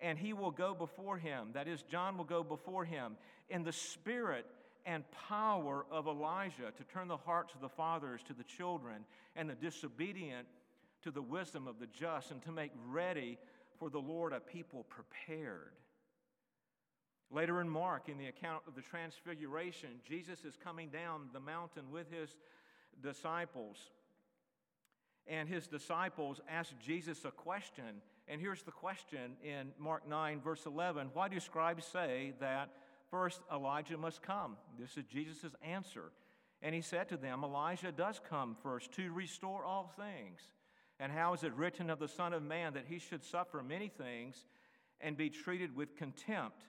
And 0.00 0.18
he 0.18 0.32
will 0.32 0.50
go 0.50 0.74
before 0.74 1.18
him, 1.18 1.48
that 1.54 1.66
is, 1.66 1.82
John 1.82 2.16
will 2.16 2.24
go 2.24 2.44
before 2.44 2.84
him 2.84 3.16
in 3.48 3.64
the 3.64 3.72
spirit 3.72 4.46
and 4.86 5.04
power 5.28 5.84
of 5.90 6.06
Elijah 6.06 6.72
to 6.76 6.84
turn 6.84 7.08
the 7.08 7.16
hearts 7.16 7.54
of 7.54 7.60
the 7.60 7.68
fathers 7.68 8.20
to 8.28 8.32
the 8.32 8.44
children 8.44 9.04
and 9.34 9.50
the 9.50 9.54
disobedient 9.54 10.46
to 11.02 11.10
the 11.10 11.22
wisdom 11.22 11.66
of 11.66 11.78
the 11.78 11.86
just 11.86 12.30
and 12.30 12.42
to 12.42 12.52
make 12.52 12.70
ready 12.88 13.38
for 13.78 13.90
the 13.90 13.98
Lord 13.98 14.32
a 14.32 14.40
people 14.40 14.84
prepared. 14.88 15.72
Later 17.30 17.60
in 17.60 17.68
Mark, 17.68 18.08
in 18.08 18.16
the 18.16 18.26
account 18.26 18.62
of 18.66 18.74
the 18.74 18.80
Transfiguration, 18.80 19.90
Jesus 20.06 20.44
is 20.44 20.56
coming 20.56 20.88
down 20.88 21.28
the 21.32 21.40
mountain 21.40 21.90
with 21.90 22.10
his 22.10 22.34
disciples. 23.02 23.76
And 25.26 25.48
his 25.48 25.66
disciples 25.66 26.40
ask 26.48 26.72
Jesus 26.80 27.24
a 27.26 27.30
question. 27.30 28.02
And 28.28 28.40
here's 28.40 28.62
the 28.62 28.72
question 28.72 29.32
in 29.42 29.72
Mark 29.78 30.08
9, 30.08 30.40
verse 30.40 30.64
11 30.64 31.10
Why 31.12 31.28
do 31.28 31.38
scribes 31.38 31.84
say 31.84 32.32
that 32.40 32.70
first 33.10 33.40
Elijah 33.52 33.98
must 33.98 34.22
come? 34.22 34.56
This 34.78 34.96
is 34.96 35.04
Jesus' 35.04 35.52
answer. 35.62 36.12
And 36.62 36.74
he 36.74 36.80
said 36.80 37.08
to 37.10 37.16
them, 37.16 37.44
Elijah 37.44 37.92
does 37.92 38.20
come 38.28 38.56
first 38.62 38.90
to 38.92 39.12
restore 39.12 39.64
all 39.64 39.92
things. 39.96 40.40
And 40.98 41.12
how 41.12 41.34
is 41.34 41.44
it 41.44 41.52
written 41.54 41.90
of 41.90 42.00
the 42.00 42.08
Son 42.08 42.32
of 42.32 42.42
Man 42.42 42.72
that 42.72 42.86
he 42.88 42.98
should 42.98 43.22
suffer 43.22 43.62
many 43.62 43.88
things 43.88 44.44
and 45.00 45.16
be 45.16 45.30
treated 45.30 45.76
with 45.76 45.94
contempt? 45.94 46.64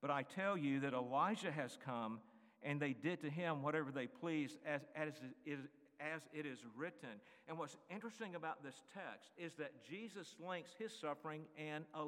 But 0.00 0.10
I 0.10 0.22
tell 0.22 0.56
you 0.56 0.80
that 0.80 0.92
Elijah 0.92 1.50
has 1.50 1.78
come, 1.84 2.20
and 2.62 2.80
they 2.80 2.92
did 2.92 3.20
to 3.22 3.30
him 3.30 3.62
whatever 3.62 3.90
they 3.90 4.06
pleased, 4.06 4.58
as, 4.66 4.82
as, 4.94 5.14
it 5.44 5.58
as 6.00 6.22
it 6.32 6.46
is 6.46 6.58
written. 6.76 7.08
And 7.48 7.58
what's 7.58 7.76
interesting 7.90 8.34
about 8.34 8.62
this 8.62 8.82
text 8.94 9.30
is 9.36 9.54
that 9.54 9.72
Jesus 9.88 10.34
links 10.46 10.70
his 10.78 10.92
suffering 10.92 11.42
and, 11.56 11.84
uh, 11.94 12.06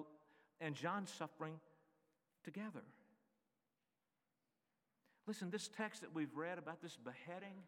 and 0.61 0.74
John's 0.74 1.11
suffering 1.11 1.55
together. 2.44 2.83
Listen, 5.27 5.51
this 5.51 5.68
text 5.68 6.01
that 6.01 6.14
we've 6.14 6.35
read 6.35 6.59
about 6.59 6.83
this 6.83 6.96
beheading, 6.96 7.62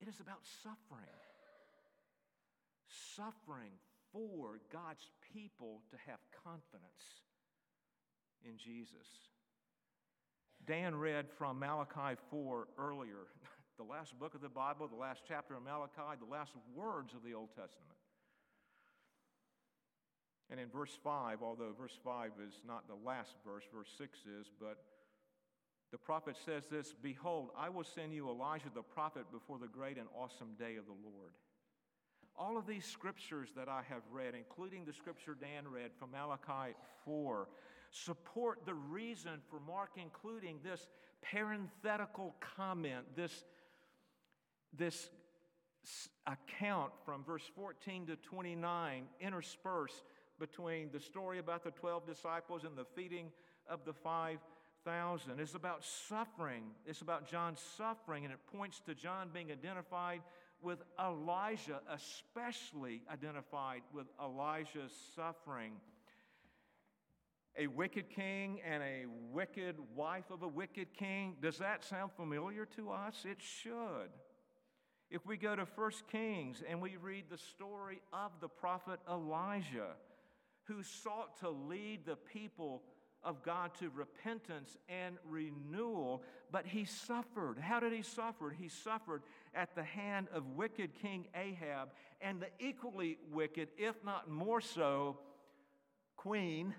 it 0.00 0.08
is 0.08 0.20
about 0.20 0.40
suffering. 0.62 1.08
Suffering 3.16 3.70
for 4.12 4.58
God's 4.72 5.08
people 5.32 5.80
to 5.90 5.96
have 6.06 6.18
confidence 6.44 7.22
in 8.44 8.56
Jesus. 8.58 9.06
Dan 10.66 10.94
read 10.94 11.26
from 11.38 11.58
Malachi 11.58 12.18
4 12.30 12.68
earlier, 12.78 13.28
the 13.78 13.84
last 13.84 14.18
book 14.18 14.34
of 14.34 14.40
the 14.40 14.48
Bible, 14.48 14.88
the 14.88 14.96
last 14.96 15.22
chapter 15.26 15.54
of 15.54 15.62
Malachi, 15.62 16.18
the 16.18 16.30
last 16.30 16.52
words 16.74 17.12
of 17.14 17.22
the 17.22 17.34
Old 17.34 17.50
Testament. 17.50 17.98
And 20.50 20.60
in 20.60 20.68
verse 20.68 20.96
5, 21.02 21.42
although 21.42 21.72
verse 21.78 21.98
5 22.04 22.32
is 22.46 22.54
not 22.66 22.86
the 22.86 22.94
last 23.06 23.34
verse, 23.46 23.64
verse 23.74 23.88
6 23.98 24.18
is, 24.40 24.46
but 24.60 24.78
the 25.90 25.98
prophet 25.98 26.36
says 26.44 26.64
this 26.70 26.94
Behold, 27.02 27.50
I 27.56 27.68
will 27.68 27.84
send 27.84 28.12
you 28.12 28.28
Elijah 28.28 28.70
the 28.74 28.82
prophet 28.82 29.24
before 29.32 29.58
the 29.58 29.68
great 29.68 29.96
and 29.96 30.08
awesome 30.16 30.54
day 30.58 30.76
of 30.76 30.86
the 30.86 30.92
Lord. 30.92 31.32
All 32.36 32.58
of 32.58 32.66
these 32.66 32.84
scriptures 32.84 33.50
that 33.56 33.68
I 33.68 33.82
have 33.88 34.02
read, 34.10 34.34
including 34.34 34.84
the 34.84 34.92
scripture 34.92 35.36
Dan 35.40 35.68
read 35.70 35.92
from 35.98 36.10
Malachi 36.10 36.74
4, 37.04 37.48
support 37.94 38.66
the 38.66 38.74
reason 38.74 39.40
for 39.48 39.60
Mark 39.60 39.90
including 39.96 40.58
this 40.64 40.88
parenthetical 41.22 42.34
comment, 42.56 43.04
this, 43.16 43.44
this 44.76 45.08
account 46.26 46.92
from 47.04 47.22
verse 47.24 47.48
14 47.54 48.06
to 48.06 48.16
29, 48.16 49.04
interspersed 49.20 50.02
between 50.40 50.90
the 50.92 51.00
story 51.00 51.38
about 51.38 51.62
the 51.62 51.70
12 51.70 52.06
disciples 52.06 52.64
and 52.64 52.76
the 52.76 52.84
feeding 52.96 53.30
of 53.68 53.84
the 53.84 53.92
5,000. 53.92 55.40
It's 55.40 55.54
about 55.54 55.84
suffering. 55.84 56.64
It's 56.84 57.00
about 57.00 57.30
John's 57.30 57.60
suffering, 57.76 58.24
and 58.24 58.32
it 58.32 58.40
points 58.52 58.80
to 58.86 58.94
John 58.94 59.30
being 59.32 59.52
identified 59.52 60.20
with 60.60 60.82
Elijah, 60.98 61.80
especially 61.92 63.02
identified 63.12 63.82
with 63.92 64.06
Elijah's 64.20 64.92
suffering 65.14 65.72
a 67.56 67.66
wicked 67.68 68.10
king 68.10 68.60
and 68.68 68.82
a 68.82 69.04
wicked 69.32 69.76
wife 69.94 70.30
of 70.30 70.42
a 70.42 70.48
wicked 70.48 70.92
king. 70.92 71.36
Does 71.40 71.58
that 71.58 71.84
sound 71.84 72.10
familiar 72.16 72.66
to 72.76 72.90
us? 72.90 73.24
It 73.24 73.38
should. 73.40 74.10
If 75.10 75.24
we 75.26 75.36
go 75.36 75.54
to 75.54 75.66
1 75.76 75.90
Kings 76.10 76.62
and 76.68 76.80
we 76.80 76.96
read 76.96 77.26
the 77.30 77.38
story 77.38 78.00
of 78.12 78.32
the 78.40 78.48
prophet 78.48 78.98
Elijah, 79.08 79.94
who 80.64 80.82
sought 80.82 81.38
to 81.40 81.50
lead 81.50 82.06
the 82.06 82.16
people 82.16 82.82
of 83.22 83.42
God 83.42 83.70
to 83.78 83.90
repentance 83.90 84.76
and 84.88 85.16
renewal, 85.28 86.22
but 86.50 86.66
he 86.66 86.84
suffered. 86.84 87.58
How 87.58 87.80
did 87.80 87.92
he 87.92 88.02
suffer? 88.02 88.50
He 88.50 88.68
suffered 88.68 89.22
at 89.54 89.74
the 89.74 89.82
hand 89.82 90.28
of 90.32 90.46
wicked 90.56 90.94
King 90.94 91.26
Ahab 91.34 91.90
and 92.20 92.40
the 92.40 92.48
equally 92.58 93.18
wicked, 93.30 93.68
if 93.78 94.02
not 94.04 94.28
more 94.28 94.60
so, 94.60 95.18
queen, 96.16 96.74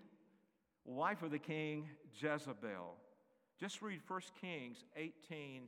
wife 0.85 1.23
of 1.23 1.31
the 1.31 1.39
king, 1.39 1.89
Jezebel. 2.13 2.95
Just 3.59 3.81
read 3.81 4.01
1 4.07 4.21
Kings 4.39 4.83
18 4.95 5.63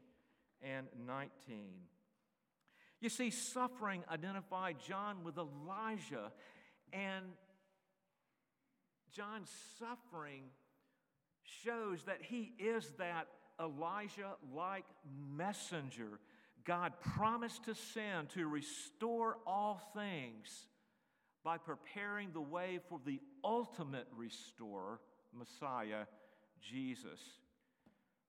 and 0.61 0.87
19. 1.05 1.29
You 2.99 3.09
see, 3.09 3.29
suffering 3.29 4.03
identified 4.11 4.77
John 4.85 5.23
with 5.23 5.37
Elijah, 5.37 6.31
and 6.91 7.25
John's 9.13 9.51
suffering 9.79 10.43
shows 11.63 12.03
that 12.05 12.19
he 12.21 12.53
is 12.59 12.91
that 12.97 13.27
Elijah 13.59 14.35
like 14.53 14.85
messenger 15.35 16.19
God 16.67 16.91
promised 16.99 17.63
to 17.63 17.73
send 17.73 18.29
to 18.31 18.45
restore 18.45 19.37
all 19.47 19.81
things 19.95 20.67
by 21.43 21.57
preparing 21.57 22.31
the 22.33 22.41
way 22.41 22.79
for 22.89 22.99
the 23.05 23.21
ultimate 23.41 24.07
restorer, 24.13 24.99
Messiah, 25.37 26.05
Jesus. 26.61 27.21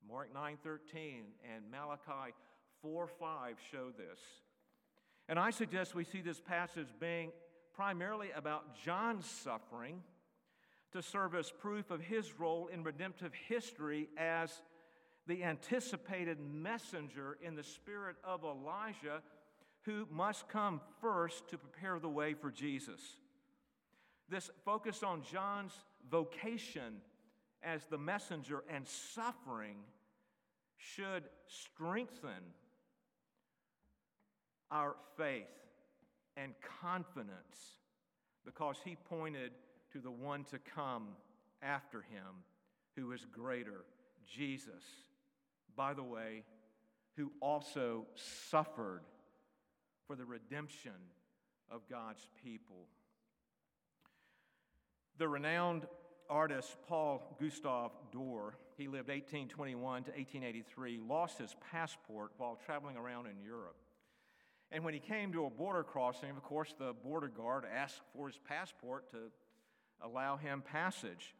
Mark 0.06 0.32
9:13 0.32 1.34
and 1.42 1.70
Malachi 1.70 2.34
4:5 2.82 3.60
show 3.70 3.90
this. 3.90 4.20
And 5.28 5.38
I 5.38 5.50
suggest 5.50 5.94
we 5.94 6.04
see 6.04 6.20
this 6.20 6.40
passage 6.40 6.88
being 6.98 7.32
primarily 7.72 8.30
about 8.32 8.74
John's 8.74 9.28
suffering 9.28 10.02
to 10.92 11.02
serve 11.02 11.34
as 11.34 11.50
proof 11.50 11.90
of 11.90 12.00
his 12.00 12.38
role 12.38 12.68
in 12.68 12.82
redemptive 12.82 13.34
history 13.34 14.08
as 14.16 14.62
the 15.26 15.44
anticipated 15.44 16.40
messenger 16.40 17.38
in 17.42 17.54
the 17.54 17.62
spirit 17.62 18.16
of 18.24 18.44
Elijah 18.44 19.22
who 19.82 20.06
must 20.10 20.48
come 20.48 20.80
first 21.00 21.48
to 21.48 21.58
prepare 21.58 21.98
the 21.98 22.08
way 22.08 22.34
for 22.34 22.50
Jesus. 22.50 23.18
This 24.28 24.50
focus 24.64 25.02
on 25.02 25.22
John's 25.22 25.72
vocation 26.10 27.00
as 27.62 27.84
the 27.86 27.98
messenger 27.98 28.64
and 28.72 28.86
suffering 28.86 29.76
should 30.76 31.24
strengthen 31.46 32.54
our 34.70 34.94
faith 35.16 35.46
and 36.36 36.54
confidence 36.80 37.78
because 38.44 38.76
he 38.84 38.96
pointed 39.08 39.52
to 39.92 40.00
the 40.00 40.10
one 40.10 40.44
to 40.44 40.58
come 40.58 41.08
after 41.62 42.02
him 42.02 42.44
who 42.96 43.12
is 43.12 43.24
greater, 43.32 43.84
Jesus, 44.26 44.84
by 45.76 45.94
the 45.94 46.02
way, 46.02 46.44
who 47.16 47.32
also 47.40 48.06
suffered 48.50 49.02
for 50.06 50.14
the 50.16 50.24
redemption 50.24 50.92
of 51.70 51.88
God's 51.88 52.26
people. 52.42 52.86
The 55.18 55.28
renowned 55.28 55.86
artist 56.28 56.76
Paul 56.86 57.36
Gustave 57.40 57.92
Dore, 58.12 58.54
he 58.76 58.86
lived 58.86 59.08
1821 59.08 60.04
to 60.04 60.10
1883, 60.10 61.00
lost 61.06 61.38
his 61.38 61.54
passport 61.70 62.32
while 62.38 62.58
traveling 62.64 62.96
around 62.96 63.26
in 63.26 63.40
Europe. 63.44 63.76
And 64.70 64.84
when 64.84 64.94
he 64.94 65.00
came 65.00 65.32
to 65.32 65.46
a 65.46 65.50
border 65.50 65.82
crossing, 65.82 66.30
of 66.30 66.42
course, 66.42 66.74
the 66.78 66.92
border 66.92 67.28
guard 67.28 67.64
asked 67.64 68.00
for 68.14 68.28
his 68.28 68.38
passport 68.38 69.10
to 69.10 69.30
allow 70.02 70.36
him 70.36 70.62
passage. 70.62 71.34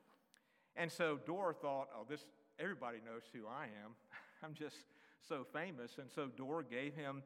And 0.77 0.91
so 0.91 1.19
Dore 1.27 1.53
thought, 1.53 1.89
oh, 1.95 2.07
this, 2.09 2.25
everybody 2.59 2.99
knows 3.05 3.23
who 3.33 3.47
I 3.47 3.65
am. 3.65 3.93
I'm 4.43 4.55
just 4.55 4.77
so 5.29 5.45
famous. 5.53 5.99
And 5.99 6.11
so 6.11 6.29
Dore 6.29 6.63
gave 6.63 6.95
him 6.95 7.23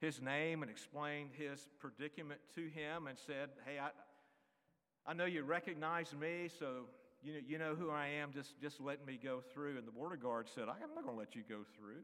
his 0.00 0.20
name 0.20 0.62
and 0.62 0.70
explained 0.70 1.30
his 1.32 1.68
predicament 1.78 2.40
to 2.54 2.62
him 2.68 3.06
and 3.06 3.18
said, 3.18 3.50
hey, 3.64 3.78
I, 3.78 3.90
I 5.06 5.14
know 5.14 5.24
you 5.24 5.42
recognize 5.44 6.12
me, 6.18 6.48
so 6.58 6.86
you 7.22 7.32
know, 7.32 7.38
you 7.46 7.58
know 7.58 7.74
who 7.74 7.90
I 7.90 8.08
am, 8.08 8.32
just, 8.32 8.60
just 8.60 8.80
let 8.80 9.06
me 9.06 9.18
go 9.22 9.40
through. 9.52 9.78
And 9.78 9.86
the 9.86 9.92
border 9.92 10.16
guard 10.16 10.48
said, 10.52 10.64
I'm 10.64 10.94
not 10.94 11.04
going 11.04 11.14
to 11.14 11.18
let 11.18 11.34
you 11.34 11.42
go 11.48 11.60
through. 11.76 12.02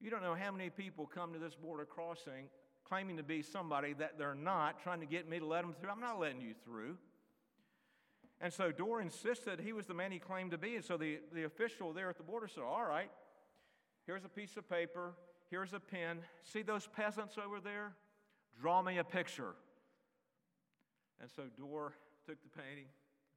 You 0.00 0.10
don't 0.10 0.22
know 0.22 0.34
how 0.34 0.50
many 0.50 0.70
people 0.70 1.06
come 1.06 1.32
to 1.32 1.38
this 1.38 1.54
border 1.54 1.84
crossing 1.84 2.48
claiming 2.90 3.16
to 3.16 3.22
be 3.22 3.40
somebody 3.40 3.92
that 3.92 4.18
they're 4.18 4.34
not, 4.34 4.82
trying 4.82 4.98
to 4.98 5.06
get 5.06 5.28
me 5.28 5.38
to 5.38 5.46
let 5.46 5.62
them 5.62 5.72
through. 5.72 5.90
I'm 5.90 6.00
not 6.00 6.18
letting 6.18 6.40
you 6.40 6.54
through. 6.64 6.96
And 8.40 8.52
so 8.52 8.72
Dore 8.72 9.00
insisted 9.00 9.60
he 9.60 9.72
was 9.72 9.86
the 9.86 9.94
man 9.94 10.10
he 10.10 10.18
claimed 10.18 10.50
to 10.50 10.58
be. 10.58 10.74
And 10.74 10.84
so 10.84 10.96
the, 10.96 11.20
the 11.32 11.44
official 11.44 11.92
there 11.92 12.10
at 12.10 12.16
the 12.16 12.24
border 12.24 12.48
said, 12.48 12.64
All 12.64 12.84
right, 12.84 13.10
here's 14.06 14.24
a 14.24 14.28
piece 14.28 14.56
of 14.56 14.68
paper, 14.68 15.12
here's 15.50 15.72
a 15.72 15.78
pen. 15.78 16.18
See 16.42 16.62
those 16.62 16.88
peasants 16.88 17.36
over 17.38 17.60
there? 17.60 17.92
Draw 18.60 18.82
me 18.82 18.98
a 18.98 19.04
picture. 19.04 19.54
And 21.20 21.30
so 21.30 21.44
Dore 21.58 21.94
took 22.26 22.38
the 22.42 22.48
painting, 22.48 22.86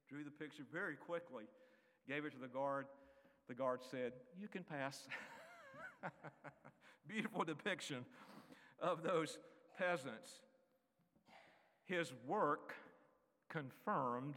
drew 0.08 0.24
the 0.24 0.30
picture 0.30 0.64
very 0.72 0.96
quickly, 0.96 1.44
gave 2.08 2.24
it 2.24 2.32
to 2.32 2.38
the 2.38 2.48
guard. 2.48 2.86
The 3.48 3.54
guard 3.54 3.80
said, 3.90 4.12
You 4.38 4.48
can 4.48 4.62
pass. 4.62 5.06
Beautiful 7.08 7.44
depiction 7.44 8.04
of 8.80 9.02
those 9.02 9.38
peasants. 9.78 10.30
His 11.84 12.12
work 12.26 12.74
confirmed 13.50 14.34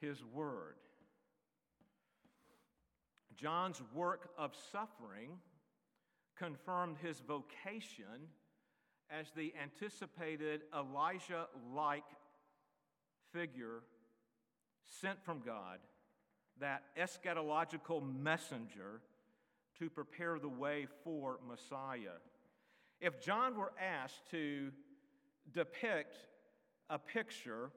his 0.00 0.24
word. 0.24 0.74
John's 3.36 3.80
work 3.94 4.30
of 4.36 4.52
suffering 4.72 5.30
confirmed 6.36 6.96
his 7.02 7.20
vocation 7.20 8.28
as 9.10 9.26
the 9.36 9.52
anticipated 9.62 10.62
Elijah 10.74 11.46
like 11.74 12.04
figure 13.36 13.82
sent 15.00 15.22
from 15.22 15.42
God, 15.44 15.78
that 16.60 16.82
eschatological 16.98 18.02
messenger 18.02 19.02
to 19.78 19.90
prepare 19.90 20.38
the 20.38 20.48
way 20.48 20.86
for 21.04 21.38
Messiah. 21.46 22.16
If 23.00 23.20
John 23.20 23.58
were 23.58 23.72
asked 23.78 24.30
to 24.30 24.70
depict 25.52 26.16
a 26.88 26.98
picture 26.98 27.70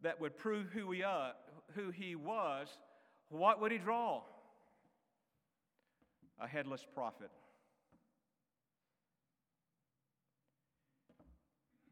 that 0.00 0.20
would 0.20 0.38
prove 0.38 0.68
who 0.68 0.90
he, 0.92 1.02
uh, 1.02 1.32
who 1.74 1.90
he 1.90 2.14
was, 2.14 2.68
what 3.28 3.60
would 3.60 3.72
he 3.72 3.78
draw? 3.78 4.22
A 6.40 6.46
headless 6.46 6.86
prophet. 6.94 7.30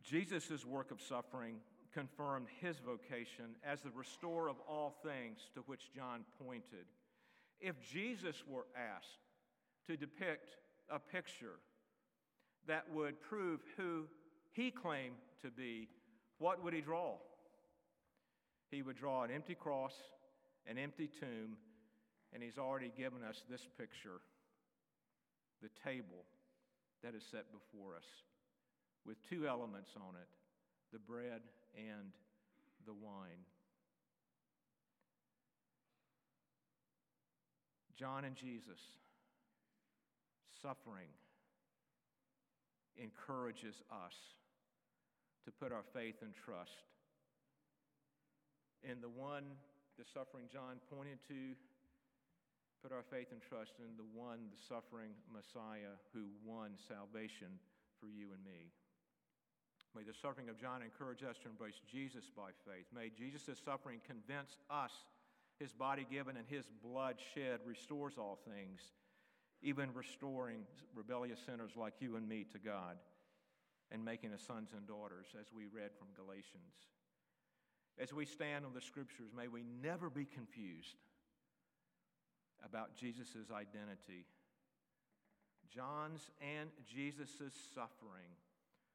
Jesus' 0.03 0.64
work 0.64 0.90
of 0.90 1.01
suffering 1.01 1.57
confirmed 1.92 2.46
his 2.61 2.76
vocation 2.78 3.57
as 3.64 3.81
the 3.81 3.90
restorer 3.94 4.48
of 4.48 4.57
all 4.68 4.96
things 5.02 5.38
to 5.55 5.61
which 5.66 5.92
John 5.94 6.24
pointed. 6.44 6.87
If 7.61 7.76
Jesus 7.92 8.42
were 8.46 8.66
asked 8.76 9.18
to 9.87 9.96
depict 9.96 10.57
a 10.90 10.98
picture 10.98 11.59
that 12.66 12.85
would 12.92 13.20
prove 13.20 13.61
who 13.76 14.05
he 14.52 14.70
claimed 14.70 15.16
to 15.42 15.50
be, 15.50 15.88
what 16.38 16.62
would 16.62 16.74
he 16.74 16.81
draw? 16.81 17.16
he 18.72 18.83
would 18.83 18.96
draw 18.96 19.22
an 19.22 19.31
empty 19.31 19.55
cross, 19.55 19.92
an 20.66 20.78
empty 20.78 21.09
tomb, 21.20 21.57
and 22.33 22.42
he's 22.42 22.59
already 22.59 22.90
given 22.96 23.22
us 23.22 23.44
this 23.48 23.68
picture 23.78 24.20
the 25.62 25.68
table 25.85 26.24
that 27.05 27.14
is 27.14 27.22
set 27.31 27.44
before 27.52 27.94
us 27.94 28.09
with 29.07 29.16
two 29.28 29.46
elements 29.46 29.90
on 29.96 30.16
it 30.16 30.28
the 30.92 30.98
bread 30.98 31.40
and 31.77 32.13
the 32.87 32.93
wine. 32.93 33.45
John 37.97 38.25
and 38.25 38.35
Jesus 38.35 38.81
suffering 40.61 41.09
encourages 42.97 43.77
us 43.91 44.14
to 45.45 45.51
put 45.51 45.73
our 45.73 45.85
faith 45.95 46.16
and 46.23 46.33
trust 46.35 46.83
in 48.83 49.01
the 49.01 49.09
one 49.09 49.45
the 49.99 50.05
suffering 50.09 50.49
John 50.51 50.81
pointed 50.91 51.20
to, 51.29 51.55
put 52.83 52.91
our 52.91 53.05
faith 53.07 53.29
and 53.31 53.39
trust 53.39 53.79
in 53.79 53.95
the 53.95 54.09
one, 54.11 54.51
the 54.51 54.62
suffering 54.66 55.12
Messiah 55.31 56.01
who 56.11 56.27
won 56.43 56.75
salvation 56.89 57.61
for 58.01 58.09
you 58.09 58.35
and 58.35 58.43
me. 58.43 58.73
May 59.95 60.05
the 60.05 60.14
suffering 60.14 60.49
of 60.49 60.61
John 60.61 60.82
encourage 60.82 61.22
us 61.22 61.36
to 61.43 61.49
embrace 61.49 61.80
Jesus 61.90 62.24
by 62.34 62.51
faith. 62.64 62.86
May 62.95 63.11
Jesus' 63.11 63.61
suffering 63.62 64.01
convince 64.07 64.57
us 64.70 64.93
his 65.59 65.72
body 65.72 66.07
given 66.11 66.36
and 66.36 66.47
his 66.49 66.64
blood 66.82 67.16
shed 67.34 67.61
restores 67.66 68.14
all 68.16 68.38
things, 68.49 68.80
even 69.62 69.93
restoring 69.93 70.64
rebellious 70.95 71.40
sinners 71.45 71.72
like 71.76 71.95
you 72.01 72.16
and 72.16 72.28
me 72.28 72.45
to 72.53 72.59
God 72.59 72.97
and 73.90 74.03
making 74.03 74.32
us 74.32 74.43
sons 74.47 74.70
and 74.74 74.86
daughters, 74.86 75.26
as 75.38 75.47
we 75.55 75.66
read 75.66 75.90
from 75.99 76.09
Galatians. 76.16 76.72
As 78.01 78.12
we 78.12 78.24
stand 78.24 78.64
on 78.64 78.72
the 78.72 78.80
scriptures, 78.80 79.30
may 79.36 79.49
we 79.49 79.62
never 79.82 80.09
be 80.09 80.24
confused 80.24 80.97
about 82.64 82.97
Jesus' 82.97 83.53
identity. 83.53 84.24
John's 85.68 86.30
and 86.40 86.70
Jesus' 86.88 87.53
suffering 87.74 88.32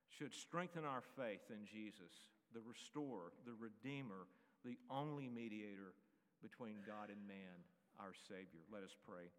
should 0.09 0.33
strengthen 0.33 0.85
our 0.85 1.03
faith 1.15 1.49
in 1.49 1.65
Jesus, 1.65 2.31
the 2.53 2.61
restorer, 2.61 3.33
the 3.45 3.55
redeemer, 3.57 4.27
the 4.63 4.77
only 4.89 5.27
mediator 5.27 5.93
between 6.41 6.83
God 6.85 7.09
and 7.09 7.27
man, 7.27 7.65
our 7.99 8.13
Savior. 8.27 8.61
Let 8.71 8.83
us 8.83 8.95
pray. 9.07 9.29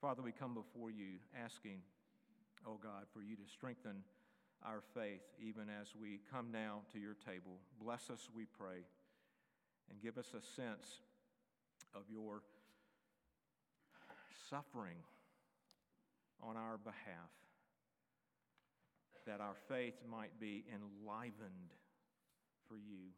Father, 0.00 0.22
we 0.22 0.32
come 0.32 0.54
before 0.54 0.90
you 0.90 1.20
asking, 1.36 1.80
oh 2.66 2.78
God, 2.82 3.04
for 3.12 3.22
you 3.22 3.36
to 3.36 3.46
strengthen 3.52 4.02
our 4.64 4.82
faith 4.94 5.22
even 5.40 5.68
as 5.68 5.88
we 6.00 6.20
come 6.30 6.52
now 6.52 6.80
to 6.92 6.98
your 6.98 7.14
table. 7.14 7.60
Bless 7.82 8.10
us, 8.10 8.28
we 8.34 8.44
pray, 8.44 8.84
and 9.90 10.00
give 10.02 10.18
us 10.18 10.32
a 10.32 10.44
sense 10.60 11.00
of 11.94 12.02
your 12.10 12.42
suffering 14.48 14.96
on 16.42 16.56
our 16.56 16.78
behalf, 16.78 17.30
that 19.30 19.40
our 19.40 19.54
faith 19.68 19.94
might 20.10 20.34
be 20.40 20.64
enlivened 20.74 21.70
for 22.66 22.74
you. 22.74 23.14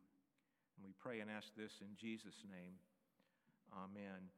And 0.77 0.85
we 0.85 0.93
pray 1.01 1.21
and 1.21 1.31
ask 1.31 1.49
this 1.57 1.73
in 1.81 1.97
Jesus' 1.97 2.45
name. 2.53 2.77
Amen. 3.73 4.29